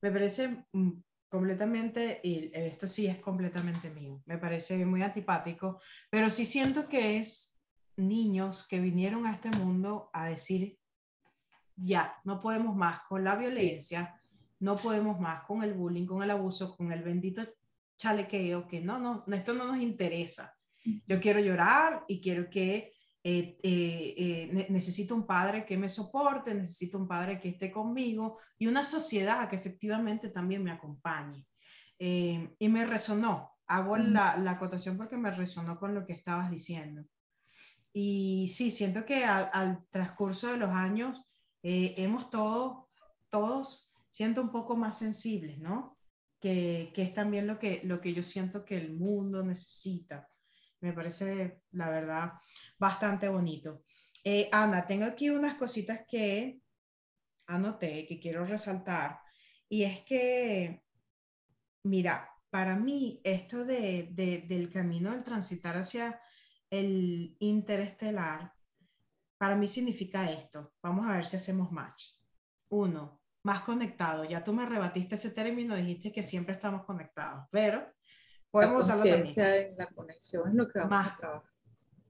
Me 0.00 0.10
parece 0.10 0.64
mm, 0.72 0.90
completamente, 1.28 2.20
y 2.22 2.50
esto 2.54 2.88
sí 2.88 3.06
es 3.06 3.18
completamente 3.18 3.90
mío, 3.90 4.22
me 4.26 4.38
parece 4.38 4.84
muy 4.86 5.02
antipático, 5.02 5.80
pero 6.10 6.30
sí 6.30 6.46
siento 6.46 6.88
que 6.88 7.18
es 7.18 7.60
niños 7.96 8.66
que 8.66 8.80
vinieron 8.80 9.26
a 9.26 9.32
este 9.32 9.50
mundo 9.50 10.10
a 10.12 10.28
decir 10.28 10.78
ya, 11.76 12.16
no 12.24 12.40
podemos 12.40 12.76
más 12.76 13.00
con 13.08 13.24
la 13.24 13.36
violencia, 13.36 14.20
no 14.60 14.76
podemos 14.76 15.20
más 15.20 15.42
con 15.44 15.62
el 15.62 15.74
bullying, 15.74 16.06
con 16.06 16.22
el 16.22 16.30
abuso, 16.30 16.76
con 16.76 16.92
el 16.92 17.02
bendito 17.02 17.42
chalequeo, 17.96 18.66
que 18.66 18.80
no, 18.80 18.98
no, 18.98 19.24
esto 19.34 19.54
no 19.54 19.64
nos 19.66 19.78
interesa. 19.78 20.54
Yo 21.06 21.20
quiero 21.20 21.40
llorar 21.40 22.04
y 22.08 22.20
quiero 22.20 22.48
que 22.50 22.92
eh, 23.22 23.58
eh, 23.62 24.14
eh, 24.18 24.66
necesito 24.68 25.14
un 25.14 25.26
padre 25.26 25.64
que 25.64 25.78
me 25.78 25.88
soporte, 25.88 26.54
necesito 26.54 26.98
un 26.98 27.08
padre 27.08 27.40
que 27.40 27.48
esté 27.48 27.70
conmigo 27.70 28.38
y 28.58 28.66
una 28.66 28.84
sociedad 28.84 29.48
que 29.48 29.56
efectivamente 29.56 30.28
también 30.28 30.62
me 30.62 30.70
acompañe. 30.70 31.46
y 31.98 32.68
me 32.68 32.84
resonó, 32.84 33.56
hago 33.66 33.96
la, 33.96 34.36
la, 34.36 34.52
acotación 34.52 34.98
porque 34.98 35.16
me 35.16 35.30
resonó 35.30 35.78
con 35.78 35.94
lo 35.94 36.04
que 36.04 36.12
estabas 36.12 36.50
diciendo. 36.50 37.02
Y 37.94 38.48
sí, 38.52 38.70
siento 38.70 39.06
que 39.06 39.24
al, 39.24 39.48
al 39.52 39.86
transcurso 39.90 40.48
de 40.48 40.58
los 40.58 40.70
años 40.70 41.24
eh, 41.64 41.94
hemos 41.96 42.28
todos, 42.28 42.84
todos, 43.30 43.90
siento 44.10 44.42
un 44.42 44.50
poco 44.50 44.76
más 44.76 44.98
sensibles, 44.98 45.58
¿no? 45.58 45.98
Que, 46.38 46.92
que, 46.94 47.02
es 47.02 47.14
también 47.14 47.46
lo 47.46 47.58
que, 47.58 47.80
lo 47.84 48.02
que 48.02 48.12
yo 48.12 48.22
siento 48.22 48.66
que 48.66 48.76
el 48.76 48.92
mundo 48.94 49.42
necesita. 49.42 50.28
Me 50.80 50.92
parece, 50.92 51.62
la 51.70 51.88
verdad, 51.88 52.32
bastante 52.78 53.30
bonito. 53.30 53.82
Eh, 54.22 54.50
Ana, 54.52 54.86
tengo 54.86 55.06
aquí 55.06 55.30
unas 55.30 55.54
cositas 55.54 56.00
que 56.06 56.60
anoté, 57.46 58.06
que 58.06 58.20
quiero 58.20 58.44
resaltar. 58.44 59.20
Y 59.66 59.84
es 59.84 60.00
que, 60.04 60.82
mira, 61.84 62.28
para 62.50 62.76
mí 62.76 63.22
esto 63.24 63.64
de, 63.64 64.10
de, 64.12 64.44
del 64.46 64.70
camino 64.70 65.12
del 65.12 65.24
transitar 65.24 65.78
hacia 65.78 66.20
el 66.68 67.36
interestelar 67.40 68.53
para 69.44 69.56
mí 69.56 69.66
significa 69.66 70.30
esto. 70.30 70.72
Vamos 70.82 71.06
a 71.06 71.16
ver 71.16 71.26
si 71.26 71.36
hacemos 71.36 71.70
match. 71.70 72.14
Uno, 72.70 73.20
más 73.42 73.60
conectado. 73.60 74.24
Ya 74.24 74.42
tú 74.42 74.54
me 74.54 74.64
rebatiste 74.64 75.16
ese 75.16 75.32
término, 75.32 75.76
dijiste 75.76 76.10
que 76.10 76.22
siempre 76.22 76.54
estamos 76.54 76.86
conectados, 76.86 77.46
pero 77.50 77.86
podemos 78.50 78.88
la 78.88 78.94
usarlo 78.94 79.16
también. 79.16 79.74
La 79.76 79.86
conexión 79.88 80.48
es 80.48 80.54
lo 80.54 80.66
que 80.66 80.78
vamos 80.78 80.90
más, 80.92 81.12
a 81.12 81.16
trabajar. 81.18 81.50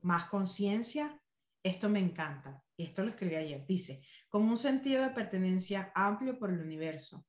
Más 0.02 0.26
conciencia, 0.26 1.20
esto 1.60 1.88
me 1.88 1.98
encanta. 1.98 2.62
Y 2.76 2.84
esto 2.84 3.02
lo 3.02 3.10
escribí 3.10 3.34
ayer. 3.34 3.66
Dice, 3.66 4.06
como 4.28 4.52
un 4.52 4.56
sentido 4.56 5.02
de 5.02 5.10
pertenencia 5.10 5.90
amplio 5.92 6.38
por 6.38 6.50
el 6.50 6.60
universo, 6.60 7.26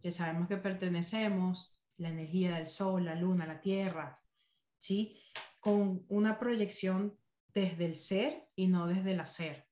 que 0.00 0.12
sabemos 0.12 0.46
que 0.46 0.58
pertenecemos, 0.58 1.76
la 1.96 2.10
energía 2.10 2.54
del 2.54 2.68
sol, 2.68 3.04
la 3.04 3.16
luna, 3.16 3.48
la 3.48 3.60
tierra, 3.60 4.22
¿sí? 4.78 5.20
Con 5.58 6.06
una 6.08 6.38
proyección 6.38 7.18
desde 7.52 7.86
el 7.86 7.96
ser 7.96 8.48
y 8.54 8.66
no 8.66 8.86
desde 8.86 9.12
el 9.12 9.20
hacer. 9.20 9.66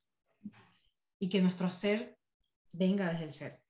Y 1.18 1.28
que 1.28 1.42
nuestro 1.42 1.66
hacer 1.66 2.18
venga 2.72 3.12
desde 3.12 3.24
el 3.24 3.32
ser. 3.32 3.62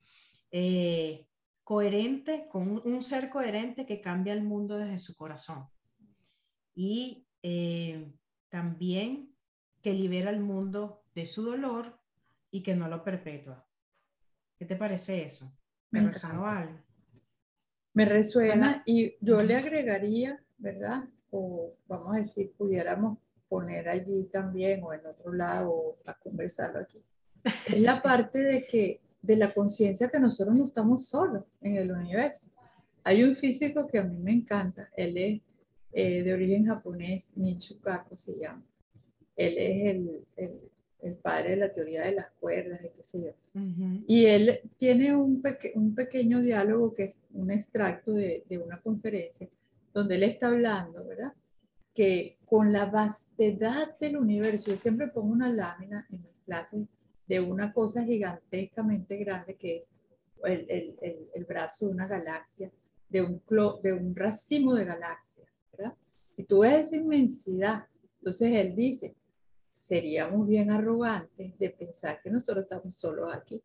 Eh, 0.50 1.26
coherente, 1.64 2.48
con 2.48 2.80
un, 2.84 3.02
ser 3.02 3.28
coherente 3.28 3.84
que 3.84 4.00
cambia 4.00 4.32
el 4.32 4.42
mundo 4.42 4.78
desde 4.78 4.98
su 4.98 5.14
corazón. 5.16 5.68
Y 6.74 7.26
eh, 7.42 8.12
también 8.48 9.34
que 9.82 9.92
libera 9.92 10.30
el 10.30 10.40
mundo 10.40 11.04
de 11.14 11.26
su 11.26 11.42
dolor 11.42 12.00
y 12.50 12.62
que 12.62 12.74
no 12.74 12.88
lo 12.88 13.04
perpetúa. 13.04 13.66
¿Qué 14.56 14.64
te 14.64 14.76
parece 14.76 15.24
eso? 15.24 15.54
¿Me, 15.90 16.00
resuena 16.00 16.58
algo? 16.58 16.78
Me 17.94 18.04
resuena 18.04 18.82
y 18.86 19.16
yo 19.20 19.42
le 19.42 19.54
agregaría, 19.56 20.42
¿verdad? 20.56 21.08
O 21.30 21.76
vamos 21.86 22.14
a 22.14 22.18
decir, 22.18 22.52
pudiéramos 22.56 23.18
poner 23.48 23.88
allí 23.88 24.24
también 24.24 24.82
o 24.82 24.92
en 24.92 25.06
otro 25.06 25.32
lado 25.32 25.96
a 26.06 26.14
conversarlo 26.14 26.80
aquí. 26.80 26.98
Es 27.66 27.80
la 27.80 28.02
parte 28.02 28.42
de 28.42 28.66
que 28.66 29.00
de 29.22 29.36
la 29.36 29.52
conciencia 29.52 30.08
que 30.08 30.20
nosotros 30.20 30.54
no 30.54 30.66
estamos 30.66 31.08
solos 31.08 31.44
en 31.60 31.76
el 31.76 31.90
universo. 31.90 32.50
Hay 33.04 33.22
un 33.22 33.34
físico 33.36 33.86
que 33.86 33.98
a 33.98 34.04
mí 34.04 34.16
me 34.18 34.32
encanta, 34.32 34.88
él 34.96 35.16
es 35.16 35.40
eh, 35.92 36.22
de 36.22 36.34
origen 36.34 36.66
japonés, 36.66 37.36
Michio 37.36 37.78
Kaku 37.80 38.16
se 38.16 38.36
llama. 38.38 38.62
Él 39.36 39.54
es 39.56 39.94
el, 39.94 40.26
el, 40.36 40.60
el, 41.02 41.14
padre 41.14 41.50
de 41.50 41.56
la 41.56 41.72
teoría 41.72 42.02
de 42.02 42.12
las 42.12 42.30
cuerdas 42.40 42.84
y 42.84 42.88
qué 42.90 43.04
sé 43.04 43.20
yo. 43.22 43.60
Y 44.06 44.26
él 44.26 44.60
tiene 44.76 45.16
un, 45.16 45.42
un, 45.74 45.94
pequeño 45.94 46.40
diálogo 46.40 46.94
que 46.94 47.04
es 47.04 47.18
un 47.32 47.50
extracto 47.50 48.12
de, 48.12 48.44
de 48.48 48.58
una 48.58 48.80
conferencia 48.80 49.48
donde 49.94 50.16
él 50.16 50.24
está 50.24 50.48
hablando, 50.48 51.04
¿verdad? 51.04 51.32
Que 51.98 52.38
con 52.46 52.72
la 52.72 52.86
vastedad 52.86 53.98
del 53.98 54.18
universo, 54.18 54.70
yo 54.70 54.76
siempre 54.76 55.08
pongo 55.08 55.32
una 55.32 55.52
lámina 55.52 56.06
en 56.12 56.22
las 56.22 56.36
clases 56.44 56.86
de 57.26 57.40
una 57.40 57.72
cosa 57.72 58.04
gigantescamente 58.04 59.16
grande 59.16 59.56
que 59.56 59.78
es 59.78 59.90
el, 60.44 60.64
el, 60.68 61.28
el, 61.34 61.44
brazo 61.44 61.86
de 61.86 61.94
una 61.94 62.06
galaxia, 62.06 62.70
de 63.08 63.22
un, 63.22 63.42
de 63.82 63.92
un 63.92 64.14
racimo 64.14 64.76
de 64.76 64.84
galaxias, 64.84 65.48
¿verdad? 65.72 65.92
Si 66.36 66.44
tú 66.44 66.60
ves 66.60 66.86
esa 66.86 66.98
inmensidad, 66.98 67.84
entonces 68.18 68.52
él 68.52 68.76
dice, 68.76 69.16
seríamos 69.72 70.46
bien 70.46 70.70
arrogantes 70.70 71.58
de 71.58 71.70
pensar 71.70 72.22
que 72.22 72.30
nosotros 72.30 72.62
estamos 72.62 72.96
solos 72.96 73.34
aquí. 73.34 73.60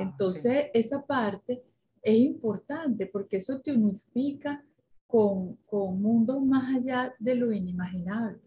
entonces, 0.00 0.68
esa 0.74 1.06
parte 1.06 1.62
es 2.02 2.16
importante 2.16 3.06
porque 3.06 3.36
eso 3.36 3.60
te 3.60 3.70
unifica 3.70 4.65
con, 5.06 5.56
con 5.66 6.00
mundos 6.00 6.42
más 6.42 6.76
allá 6.76 7.14
de 7.18 7.34
lo 7.34 7.52
inimaginable. 7.52 8.40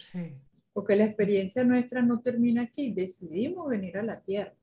Porque 0.74 0.96
la 0.96 1.06
experiencia 1.06 1.64
nuestra 1.64 2.02
no 2.02 2.20
termina 2.22 2.64
aquí, 2.64 2.94
decidimos 2.94 3.70
venir 3.70 3.98
a 3.98 4.04
la 4.04 4.22
Tierra 4.22 4.54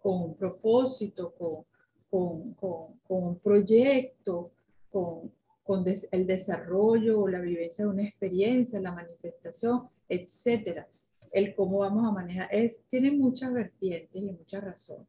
con 0.00 0.22
un 0.22 0.34
propósito, 0.36 1.34
con, 1.34 1.64
con, 2.10 2.54
con, 2.54 2.98
con 3.06 3.24
un 3.24 3.38
proyecto, 3.38 4.52
con, 4.90 5.32
con 5.62 5.84
el 6.12 6.26
desarrollo 6.26 7.22
o 7.22 7.28
la 7.28 7.40
vivencia 7.40 7.84
de 7.84 7.90
una 7.90 8.04
experiencia, 8.04 8.80
la 8.80 8.92
manifestación, 8.92 9.88
etcétera. 10.08 10.86
El 11.32 11.54
cómo 11.54 11.78
vamos 11.78 12.06
a 12.06 12.12
manejar, 12.12 12.48
es, 12.54 12.82
tiene 12.86 13.10
muchas 13.10 13.52
vertientes 13.52 14.22
y 14.22 14.30
muchas 14.30 14.62
razones. 14.62 15.08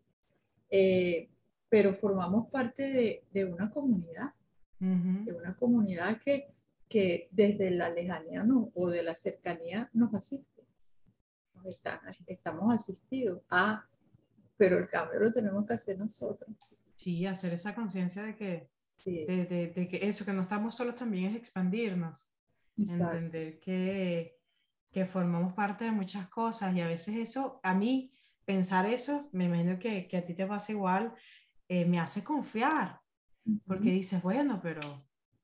Eh, 0.69 1.29
pero 1.69 1.93
formamos 1.93 2.49
parte 2.49 2.83
de, 2.83 3.23
de 3.31 3.45
una 3.45 3.69
comunidad 3.69 4.31
de 4.79 5.33
una 5.33 5.55
comunidad 5.55 6.19
que, 6.21 6.53
que 6.87 7.29
desde 7.31 7.71
la 7.71 7.89
lejanía 7.89 8.43
no, 8.43 8.71
o 8.75 8.89
de 8.89 9.03
la 9.03 9.15
cercanía 9.15 9.89
nos 9.93 10.13
asiste. 10.13 10.63
estamos 12.27 12.73
asistidos. 12.73 13.41
A, 13.49 13.85
pero 14.55 14.77
el 14.77 14.89
cambio 14.89 15.19
lo 15.19 15.33
tenemos 15.33 15.65
que 15.65 15.73
hacer 15.73 15.97
nosotros. 15.97 16.49
Sí, 16.95 17.25
hacer 17.25 17.53
esa 17.53 17.75
conciencia 17.75 18.23
de 18.23 18.35
que, 18.35 18.69
de, 19.05 19.71
de, 19.73 19.87
que 19.87 20.07
eso, 20.07 20.25
que 20.25 20.33
no 20.33 20.41
estamos 20.41 20.75
solos 20.75 20.95
también 20.95 21.31
es 21.31 21.37
expandirnos. 21.37 22.29
Entender 22.77 23.59
que, 23.59 24.39
que 24.91 25.05
formamos 25.05 25.53
parte 25.53 25.85
de 25.85 25.91
muchas 25.91 26.27
cosas 26.27 26.75
y 26.75 26.81
a 26.81 26.87
veces 26.87 27.15
eso, 27.15 27.59
a 27.63 27.73
mí 27.73 28.11
pensar 28.45 28.85
eso, 28.85 29.29
me 29.31 29.45
imagino 29.45 29.79
que, 29.79 30.07
que 30.07 30.17
a 30.17 30.25
ti 30.25 30.33
te 30.33 30.45
pasa 30.45 30.71
igual, 30.71 31.13
eh, 31.67 31.85
me 31.85 31.99
hace 31.99 32.23
confiar 32.23 33.01
porque 33.65 33.91
dices, 33.91 34.21
bueno, 34.21 34.59
pero 34.61 34.81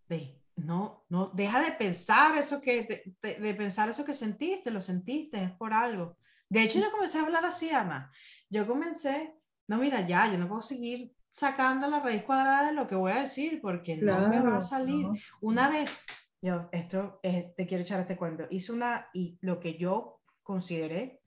ve, 0.07 0.41
no, 0.55 1.05
no, 1.09 1.31
deja 1.33 1.61
de 1.61 1.71
pensar 1.71 2.37
eso 2.37 2.61
que, 2.61 3.15
de, 3.21 3.53
pensar 3.53 3.89
eso 3.89 4.05
que 4.05 4.13
sentiste, 4.13 4.71
lo 4.71 4.81
sentiste, 4.81 5.43
es 5.43 5.51
por 5.51 5.73
algo. 5.73 6.17
De 6.49 6.63
hecho, 6.63 6.79
yo 6.79 6.91
comencé 6.91 7.19
a 7.19 7.23
hablar 7.23 7.45
así, 7.45 7.69
Ana. 7.69 8.11
Yo 8.49 8.67
comencé, 8.67 9.35
no, 9.67 9.77
mira, 9.77 10.05
ya, 10.07 10.31
yo 10.31 10.37
no 10.37 10.47
puedo 10.47 10.61
seguir 10.61 11.13
sacando 11.31 11.87
la 11.87 11.99
raíz 11.99 12.23
cuadrada 12.23 12.67
de 12.67 12.73
lo 12.73 12.85
que 12.85 12.95
voy 12.95 13.11
a 13.11 13.21
decir, 13.21 13.59
porque 13.61 13.97
no 13.97 14.29
me 14.29 14.39
va 14.39 14.57
a 14.57 14.61
salir. 14.61 15.07
Una 15.41 15.69
vez, 15.69 16.05
yo, 16.41 16.69
esto, 16.71 17.19
te 17.21 17.65
quiero 17.65 17.83
echar 17.83 17.99
este 18.01 18.17
cuento, 18.17 18.45
hice 18.51 18.71
una, 18.71 19.07
y 19.13 19.37
lo 19.41 19.59
que 19.59 19.77
yo 19.77 20.21
consideré 20.43 21.21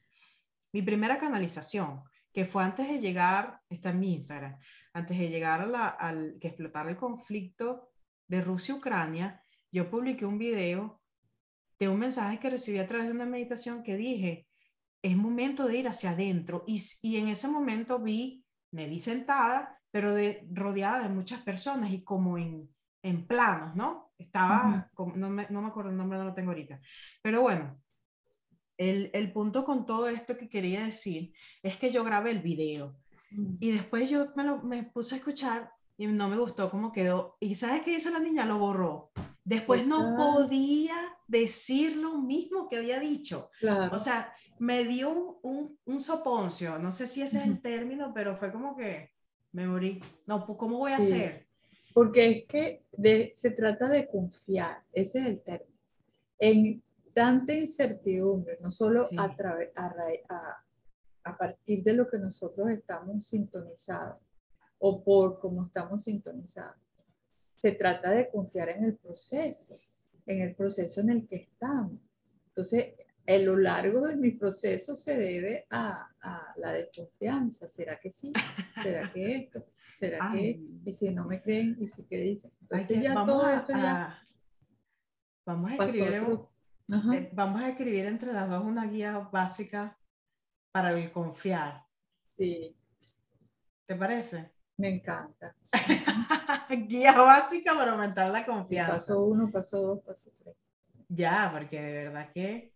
mi 0.72 0.82
primera 0.82 1.18
canalización, 1.18 2.02
que 2.32 2.44
fue 2.44 2.62
antes 2.62 2.86
de 2.86 2.98
llegar, 2.98 3.60
está 3.70 3.90
en 3.90 3.98
mi 3.98 4.14
Instagram, 4.14 4.58
antes 4.96 5.18
de 5.18 5.28
llegar 5.28 5.60
a 5.60 5.66
la, 5.66 5.88
al 5.88 6.38
que 6.40 6.48
explotara 6.48 6.88
el 6.88 6.96
conflicto 6.96 7.90
de 8.26 8.40
Rusia-Ucrania, 8.42 9.42
yo 9.70 9.90
publiqué 9.90 10.24
un 10.24 10.38
video 10.38 11.02
de 11.78 11.88
un 11.88 11.98
mensaje 11.98 12.38
que 12.38 12.50
recibí 12.50 12.78
a 12.78 12.86
través 12.86 13.06
de 13.06 13.12
una 13.12 13.26
meditación 13.26 13.82
que 13.82 13.96
dije, 13.96 14.48
es 15.02 15.16
momento 15.16 15.66
de 15.66 15.76
ir 15.76 15.88
hacia 15.88 16.10
adentro. 16.10 16.64
Y, 16.66 16.82
y 17.02 17.16
en 17.16 17.28
ese 17.28 17.46
momento 17.48 17.98
vi 17.98 18.42
me 18.72 18.86
vi 18.86 18.98
sentada, 18.98 19.78
pero 19.90 20.14
de, 20.14 20.46
rodeada 20.52 21.02
de 21.02 21.08
muchas 21.08 21.40
personas 21.42 21.90
y 21.90 22.02
como 22.02 22.38
en, 22.38 22.68
en 23.02 23.26
planos, 23.26 23.74
¿no? 23.76 24.12
Estaba, 24.18 24.90
no, 25.14 25.30
me, 25.30 25.46
no 25.50 25.62
me 25.62 25.68
acuerdo 25.68 25.90
el 25.90 25.96
nombre, 25.96 26.18
no 26.18 26.24
lo 26.24 26.34
tengo 26.34 26.50
ahorita. 26.50 26.80
Pero 27.22 27.42
bueno, 27.42 27.78
el, 28.78 29.10
el, 29.12 29.32
punto 29.32 29.64
con 29.64 29.86
todo 29.86 30.08
esto 30.08 30.36
que 30.36 30.48
quería 30.48 30.84
decir 30.84 31.32
es 31.62 31.76
que 31.76 31.90
yo 31.90 32.04
grabé 32.04 32.30
el 32.30 32.40
video. 32.40 32.96
Y 33.30 33.72
después 33.72 34.08
yo 34.08 34.28
me, 34.36 34.44
lo, 34.44 34.62
me 34.62 34.84
puse 34.84 35.14
a 35.14 35.18
escuchar 35.18 35.70
y 35.98 36.06
no 36.06 36.28
me 36.28 36.36
gustó 36.36 36.70
cómo 36.70 36.92
quedó. 36.92 37.36
¿Y 37.40 37.54
sabes 37.54 37.82
qué 37.82 37.94
hizo 37.96 38.10
la 38.10 38.18
niña? 38.18 38.44
Lo 38.44 38.58
borró. 38.58 39.10
Después 39.44 39.86
no 39.86 40.16
podía 40.16 40.96
decir 41.26 41.96
lo 41.96 42.18
mismo 42.18 42.68
que 42.68 42.76
había 42.76 42.98
dicho. 42.98 43.50
O 43.92 43.98
sea, 43.98 44.32
me 44.58 44.84
dio 44.84 45.10
un, 45.10 45.36
un, 45.42 45.78
un, 45.84 46.00
soponcio, 46.00 46.78
no 46.78 46.90
sé 46.90 47.06
si 47.06 47.22
ese 47.22 47.38
es 47.38 47.46
el 47.46 47.60
término, 47.60 48.12
pero 48.14 48.36
fue 48.36 48.50
como 48.50 48.76
que 48.76 49.10
me 49.52 49.66
morí. 49.66 50.02
No, 50.26 50.46
pues, 50.46 50.58
¿cómo 50.58 50.78
voy 50.78 50.92
a 50.92 50.96
hacer? 50.98 51.46
Porque 51.94 52.30
es 52.30 52.44
que 52.46 52.84
de, 52.92 53.32
se 53.36 53.50
trata 53.50 53.88
de 53.88 54.08
confiar, 54.08 54.82
ese 54.92 55.20
es 55.20 55.26
el 55.26 55.42
término. 55.42 55.80
En 56.38 56.82
tanta 57.14 57.54
incertidumbre, 57.54 58.58
no 58.60 58.70
solo 58.70 59.08
a, 59.16 59.24
a, 59.24 59.94
a 60.28 60.65
partir 61.34 61.82
de 61.82 61.94
lo 61.94 62.06
que 62.08 62.18
nosotros 62.18 62.68
estamos 62.68 63.26
sintonizados 63.26 64.18
o 64.78 65.02
por 65.02 65.38
cómo 65.40 65.66
estamos 65.66 66.04
sintonizados. 66.04 66.76
Se 67.58 67.72
trata 67.72 68.10
de 68.10 68.28
confiar 68.28 68.68
en 68.68 68.84
el 68.84 68.96
proceso, 68.96 69.78
en 70.26 70.42
el 70.42 70.54
proceso 70.54 71.00
en 71.00 71.10
el 71.10 71.26
que 71.26 71.36
estamos. 71.36 71.98
Entonces, 72.48 72.94
a 73.26 73.38
lo 73.38 73.56
largo 73.56 74.06
de 74.06 74.16
mi 74.16 74.32
proceso 74.32 74.94
se 74.94 75.16
debe 75.16 75.66
a, 75.70 76.08
a 76.20 76.54
la 76.58 76.72
desconfianza. 76.72 77.66
¿Será 77.66 77.98
que 77.98 78.10
sí? 78.10 78.32
¿Será 78.82 79.10
que 79.10 79.32
esto? 79.32 79.64
¿Será 79.98 80.30
que? 80.32 80.60
Y 80.84 80.92
si 80.92 81.10
no 81.10 81.24
me 81.24 81.42
creen, 81.42 81.76
¿y 81.80 81.86
si 81.86 82.04
qué 82.04 82.18
dicen? 82.18 82.52
Entonces 82.60 83.02
ya 83.02 83.14
todo 83.14 83.48
eso 83.48 83.72
ya... 83.72 84.22
Vamos 85.46 85.70
a, 85.70 85.86
escribir, 85.86 86.12
eh, 86.14 87.30
vamos 87.32 87.62
a 87.62 87.68
escribir 87.68 88.06
entre 88.06 88.32
las 88.32 88.50
dos 88.50 88.64
una 88.64 88.84
guía 88.86 89.28
básica 89.32 89.96
para 90.76 90.92
el 90.92 91.10
confiar. 91.10 91.86
Sí. 92.28 92.76
¿Te 93.86 93.94
parece? 93.94 94.52
Me 94.76 94.90
encanta. 94.90 95.56
guía 96.86 97.12
básica 97.12 97.72
para 97.74 97.92
aumentar 97.92 98.30
la 98.30 98.44
confianza. 98.44 98.92
Paso 98.92 99.24
uno, 99.24 99.50
paso 99.50 99.80
dos, 99.80 100.04
paso 100.04 100.30
tres. 100.36 100.54
Ya, 101.08 101.48
porque 101.50 101.80
de 101.80 101.92
verdad 101.94 102.30
que 102.30 102.74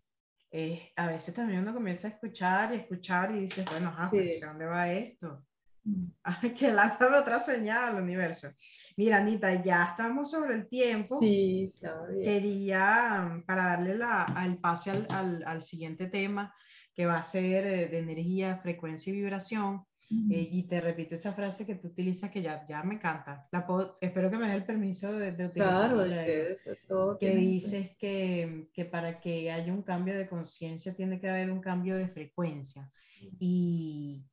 eh, 0.51 0.93
a 0.97 1.09
veces 1.09 1.35
también 1.35 1.61
uno 1.61 1.75
comienza 1.75 2.09
a 2.09 2.13
escuchar 2.13 2.73
y 2.73 2.77
escuchar 2.77 3.33
y 3.33 3.41
dice, 3.41 3.67
bueno, 3.69 3.93
ah, 3.95 4.11
¿dónde 4.41 4.65
va 4.65 4.91
esto? 4.91 5.45
Mm. 5.85 6.07
Ay, 6.23 6.55
que 6.55 6.73
lásame 6.73 7.19
otra 7.19 7.39
señal 7.39 7.97
al 7.97 8.03
universo. 8.03 8.49
Mira, 8.97 9.19
Anita, 9.19 9.63
ya 9.63 9.89
estamos 9.91 10.31
sobre 10.31 10.55
el 10.55 10.69
tiempo. 10.71 11.19
Sí, 11.21 11.71
claro. 11.79 12.07
Quería, 12.25 13.43
para 13.47 13.65
darle 13.65 13.99
la, 13.99 14.43
el 14.47 14.57
pase 14.57 14.91
al, 14.91 15.07
al, 15.11 15.45
al, 15.45 15.63
siguiente 15.63 16.07
tema, 16.07 16.55
que 17.01 17.07
va 17.07 17.17
a 17.17 17.23
ser 17.23 17.67
eh, 17.67 17.89
de 17.89 17.99
energía, 17.99 18.59
frecuencia 18.59 19.11
y 19.11 19.17
vibración, 19.17 19.87
eh, 20.11 20.49
y 20.53 20.65
te 20.65 20.83
repito 20.83 21.15
esa 21.15 21.33
frase 21.33 21.65
que 21.65 21.77
tú 21.77 21.89
utilizas 21.89 22.31
que 22.31 22.43
ya, 22.43 22.67
ya 22.69 22.83
me 22.83 22.97
encanta. 22.97 23.49
La 23.51 23.67
espero 24.03 24.31
que 24.31 24.37
me 24.37 24.49
dé 24.49 24.55
el 24.55 24.67
permiso 24.67 25.11
de, 25.15 25.33
de 25.33 25.47
utilizarla. 25.47 26.05
Claro, 26.05 26.27
que, 26.27 26.57
todo 26.87 27.17
que 27.17 27.35
dices 27.35 27.97
que, 27.97 28.69
que, 28.75 28.85
para 28.85 29.19
que 29.19 29.51
haya 29.51 29.73
un 29.73 29.83
cambio 29.83 30.19
de 30.19 30.29
conciencia 30.29 30.95
tiene 30.95 31.19
que 31.19 31.31
haber 31.31 31.51
un 31.51 31.63
cambio 31.63 31.97
de 31.97 32.09
frecuencia. 32.09 32.91
Y, 33.39 34.27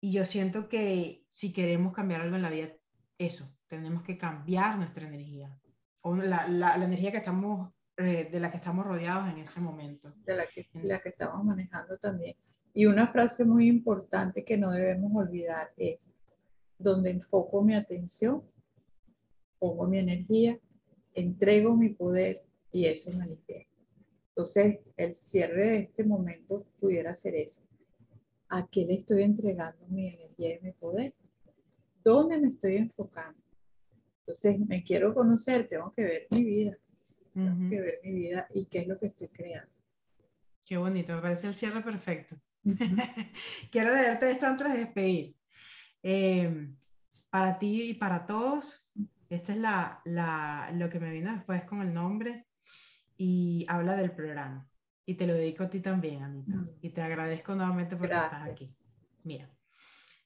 y, 0.00 0.12
yo 0.12 0.24
siento 0.24 0.68
que 0.68 1.24
si 1.28 1.52
queremos 1.52 1.92
cambiar 1.92 2.20
algo 2.20 2.36
en 2.36 2.42
la 2.42 2.50
vida, 2.50 2.68
eso, 3.18 3.52
tenemos 3.66 4.04
que 4.04 4.16
cambiar 4.16 4.78
nuestra 4.78 5.08
energía. 5.08 5.58
O 6.02 6.14
la, 6.14 6.46
la, 6.46 6.76
la 6.76 6.84
energía 6.84 7.10
que 7.10 7.18
estamos, 7.18 7.72
eh, 8.06 8.28
de 8.30 8.40
la 8.40 8.50
que 8.50 8.56
estamos 8.58 8.86
rodeados 8.86 9.28
en 9.30 9.38
ese 9.38 9.60
momento. 9.60 10.12
De 10.24 10.36
la 10.36 10.46
que, 10.46 10.68
la 10.82 11.00
que 11.00 11.10
estamos 11.10 11.44
manejando 11.44 11.96
también. 11.98 12.36
Y 12.74 12.86
una 12.86 13.06
frase 13.06 13.44
muy 13.44 13.68
importante 13.68 14.44
que 14.44 14.56
no 14.56 14.70
debemos 14.70 15.12
olvidar 15.14 15.72
es, 15.76 16.06
donde 16.78 17.10
enfoco 17.10 17.62
mi 17.62 17.74
atención, 17.74 18.42
pongo 19.58 19.86
mi 19.86 19.98
energía, 19.98 20.58
entrego 21.14 21.76
mi 21.76 21.90
poder 21.90 22.42
y 22.72 22.86
eso 22.86 23.12
manifiesta. 23.12 23.72
Entonces, 24.30 24.80
el 24.96 25.14
cierre 25.14 25.66
de 25.66 25.78
este 25.78 26.04
momento 26.04 26.66
pudiera 26.80 27.14
ser 27.14 27.34
eso. 27.34 27.60
¿A 28.48 28.66
qué 28.66 28.84
le 28.84 28.94
estoy 28.94 29.22
entregando 29.22 29.86
mi 29.88 30.08
energía 30.08 30.56
y 30.56 30.64
mi 30.64 30.72
poder? 30.72 31.14
¿Dónde 32.02 32.38
me 32.38 32.48
estoy 32.48 32.76
enfocando? 32.76 33.38
Entonces, 34.20 34.58
me 34.60 34.82
quiero 34.82 35.14
conocer, 35.14 35.68
tengo 35.68 35.92
que 35.94 36.02
ver 36.02 36.26
mi 36.30 36.44
vida. 36.44 36.78
Tengo 37.32 37.68
que 37.68 37.80
ver 37.80 38.00
mi 38.02 38.12
vida 38.12 38.46
y 38.54 38.66
qué 38.66 38.80
es 38.80 38.88
lo 38.88 38.98
que 38.98 39.06
estoy 39.06 39.28
creando. 39.28 39.72
Qué 40.64 40.76
bonito, 40.76 41.14
me 41.14 41.22
parece 41.22 41.48
el 41.48 41.54
cierre 41.54 41.82
perfecto. 41.82 42.36
Quiero 43.70 43.94
leerte 43.94 44.30
esto 44.30 44.46
antes 44.46 44.72
de 44.72 44.78
despedir. 44.78 45.36
Eh, 46.02 46.68
para 47.30 47.58
ti 47.58 47.90
y 47.90 47.94
para 47.94 48.26
todos, 48.26 48.88
esta 49.30 49.52
es 49.52 49.58
la, 49.58 50.00
la, 50.04 50.70
lo 50.74 50.90
que 50.90 51.00
me 51.00 51.10
vino 51.10 51.32
después 51.32 51.64
con 51.64 51.80
el 51.80 51.94
nombre 51.94 52.46
y 53.16 53.64
habla 53.68 53.96
del 53.96 54.12
programa. 54.12 54.68
Y 55.06 55.14
te 55.14 55.26
lo 55.26 55.34
dedico 55.34 55.64
a 55.64 55.70
ti 55.70 55.80
también, 55.80 56.22
Anita. 56.22 56.58
Y 56.80 56.90
te 56.90 57.02
agradezco 57.02 57.54
nuevamente 57.54 57.96
por 57.96 58.06
estar 58.06 58.50
aquí. 58.50 58.74
Mira, 59.24 59.50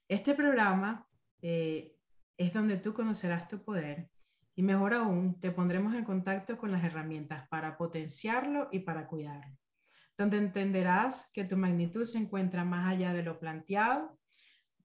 este 0.09 0.35
programa 0.35 1.07
eh, 1.41 1.97
es 2.37 2.53
donde 2.53 2.77
tú 2.77 2.93
conocerás 2.93 3.49
tu 3.49 3.63
poder 3.63 4.09
y 4.57 4.65
mejor 4.65 4.95
aún, 4.95 5.39
te 5.39 5.53
pondremos 5.53 5.95
en 5.95 6.05
contacto 6.05 6.59
con 6.59 6.73
las 6.73 6.83
herramientas 6.83 7.47
para 7.49 7.77
potenciarlo 7.77 8.69
y 8.73 8.81
para 8.81 9.07
cuidarlo 9.07 9.57
donde 10.17 10.39
entenderás 10.39 11.31
que 11.33 11.45
tu 11.45 11.57
magnitud 11.57 12.05
se 12.05 12.19
encuentra 12.19 12.65
más 12.65 12.93
allá 12.93 13.13
de 13.13 13.23
lo 13.23 13.39
planteado, 13.39 14.19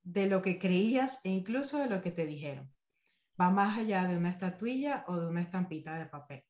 de 0.03 0.27
lo 0.27 0.41
que 0.41 0.59
creías 0.59 1.21
e 1.23 1.29
incluso 1.29 1.79
de 1.79 1.87
lo 1.87 2.01
que 2.01 2.11
te 2.11 2.25
dijeron. 2.25 2.71
Va 3.39 3.49
más 3.49 3.77
allá 3.77 4.05
de 4.07 4.17
una 4.17 4.29
estatuilla 4.29 5.05
o 5.07 5.17
de 5.17 5.27
una 5.27 5.41
estampita 5.41 5.97
de 5.97 6.05
papel. 6.05 6.43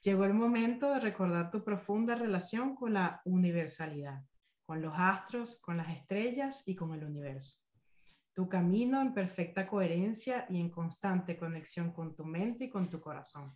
Llegó 0.00 0.24
el 0.24 0.34
momento 0.34 0.92
de 0.94 1.00
recordar 1.00 1.50
tu 1.50 1.64
profunda 1.64 2.14
relación 2.14 2.74
con 2.74 2.94
la 2.94 3.20
universalidad, 3.24 4.22
con 4.64 4.80
los 4.80 4.94
astros, 4.96 5.60
con 5.60 5.76
las 5.76 5.90
estrellas 5.90 6.62
y 6.66 6.76
con 6.76 6.94
el 6.94 7.04
universo. 7.04 7.60
Tu 8.38 8.48
camino 8.48 9.02
en 9.02 9.12
perfecta 9.12 9.66
coherencia 9.66 10.46
y 10.48 10.60
en 10.60 10.70
constante 10.70 11.36
conexión 11.36 11.90
con 11.90 12.14
tu 12.14 12.24
mente 12.24 12.66
y 12.66 12.70
con 12.70 12.88
tu 12.88 13.00
corazón. 13.00 13.52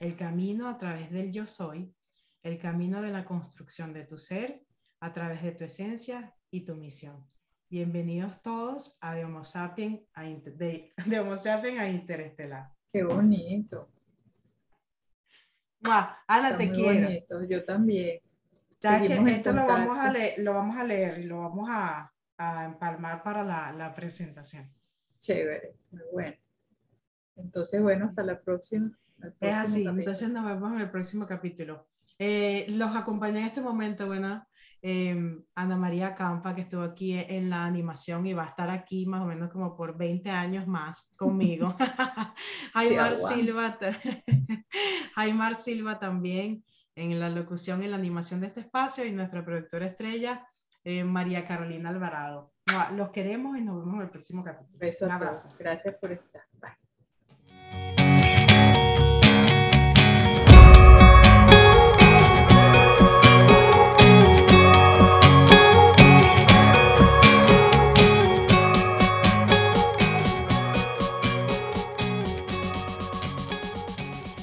El 0.00 0.16
camino 0.16 0.70
a 0.70 0.78
través 0.78 1.10
del 1.10 1.30
yo 1.30 1.46
soy 1.46 1.94
el 2.42 2.58
camino 2.58 3.02
de 3.02 3.10
la 3.10 3.26
construcción 3.26 3.92
de 3.92 4.06
tu 4.06 4.16
ser 4.16 4.64
a 5.00 5.12
través 5.12 5.42
de 5.42 5.52
tu 5.52 5.64
esencia 5.64 6.34
y 6.50 6.64
tu 6.64 6.76
misión. 6.76 7.28
Bienvenidos 7.68 8.40
todos 8.40 8.96
a 9.02 9.14
de 9.14 9.24
Homo 9.26 9.44
Sapiens 9.44 10.00
a, 10.14 10.22
de, 10.22 10.94
Homo 11.20 11.36
Sapiens 11.36 11.80
a 11.80 11.90
Interestelar. 11.90 12.72
Qué 12.90 13.04
bonito. 13.04 13.90
Ana, 16.26 16.56
te 16.56 16.70
quiero. 16.70 17.06
Bonito. 17.06 17.44
Yo 17.50 17.66
también. 17.66 18.22
¿Sabes 18.78 19.08
que 19.08 19.30
esto 19.30 19.52
lo 19.52 19.66
vamos, 19.66 19.98
a 19.98 20.10
leer, 20.10 20.38
lo 20.38 20.54
vamos 20.54 20.78
a 20.78 20.84
leer 20.84 21.18
y 21.18 21.24
lo 21.24 21.40
vamos 21.40 21.68
a, 21.70 22.11
a 22.38 22.64
empalmar 22.64 23.22
para 23.22 23.44
la, 23.44 23.72
la 23.72 23.94
presentación. 23.94 24.72
Chévere, 25.18 25.76
muy 25.90 26.02
bueno. 26.12 26.36
Entonces, 27.36 27.82
bueno, 27.82 28.06
hasta 28.06 28.22
la 28.22 28.40
próxima. 28.40 28.90
Es 29.40 29.54
así, 29.54 29.86
entonces 29.86 30.30
nos 30.30 30.44
vemos 30.44 30.72
en 30.72 30.80
el 30.80 30.90
próximo 30.90 31.26
capítulo. 31.26 31.86
Eh, 32.18 32.66
los 32.70 32.94
acompaña 32.94 33.40
en 33.40 33.46
este 33.46 33.60
momento, 33.60 34.06
bueno, 34.06 34.46
em, 34.80 35.44
Ana 35.54 35.76
María 35.76 36.14
Campa, 36.14 36.54
que 36.54 36.62
estuvo 36.62 36.82
aquí 36.82 37.14
en 37.14 37.50
la 37.50 37.64
animación 37.64 38.26
y 38.26 38.32
va 38.32 38.44
a 38.44 38.48
estar 38.48 38.70
aquí 38.70 39.06
más 39.06 39.22
o 39.22 39.26
menos 39.26 39.50
como 39.50 39.76
por 39.76 39.96
20 39.96 40.30
años 40.30 40.66
más 40.66 41.10
conmigo. 41.16 41.76
Aymar, 42.74 43.16
Silva, 43.16 43.78
Aymar 45.14 45.54
Silva 45.56 45.98
también 45.98 46.64
en 46.94 47.18
la 47.18 47.30
locución 47.30 47.82
y 47.82 47.88
la 47.88 47.96
animación 47.96 48.40
de 48.40 48.48
este 48.48 48.60
espacio 48.60 49.04
y 49.04 49.12
nuestra 49.12 49.44
productora 49.44 49.86
estrella, 49.86 50.46
eh, 50.84 51.04
María 51.04 51.46
Carolina 51.46 51.90
Alvarado. 51.90 52.52
Los 52.94 53.10
queremos 53.10 53.58
y 53.58 53.62
nos 53.62 53.80
vemos 53.80 53.96
en 53.96 54.02
el 54.02 54.10
próximo 54.10 54.44
capítulo. 54.44 54.78
Un 55.02 55.10
abrazo. 55.10 55.48
Gracias 55.58 55.94
por 55.96 56.12
estar. 56.12 56.42
Bye. 56.60 56.81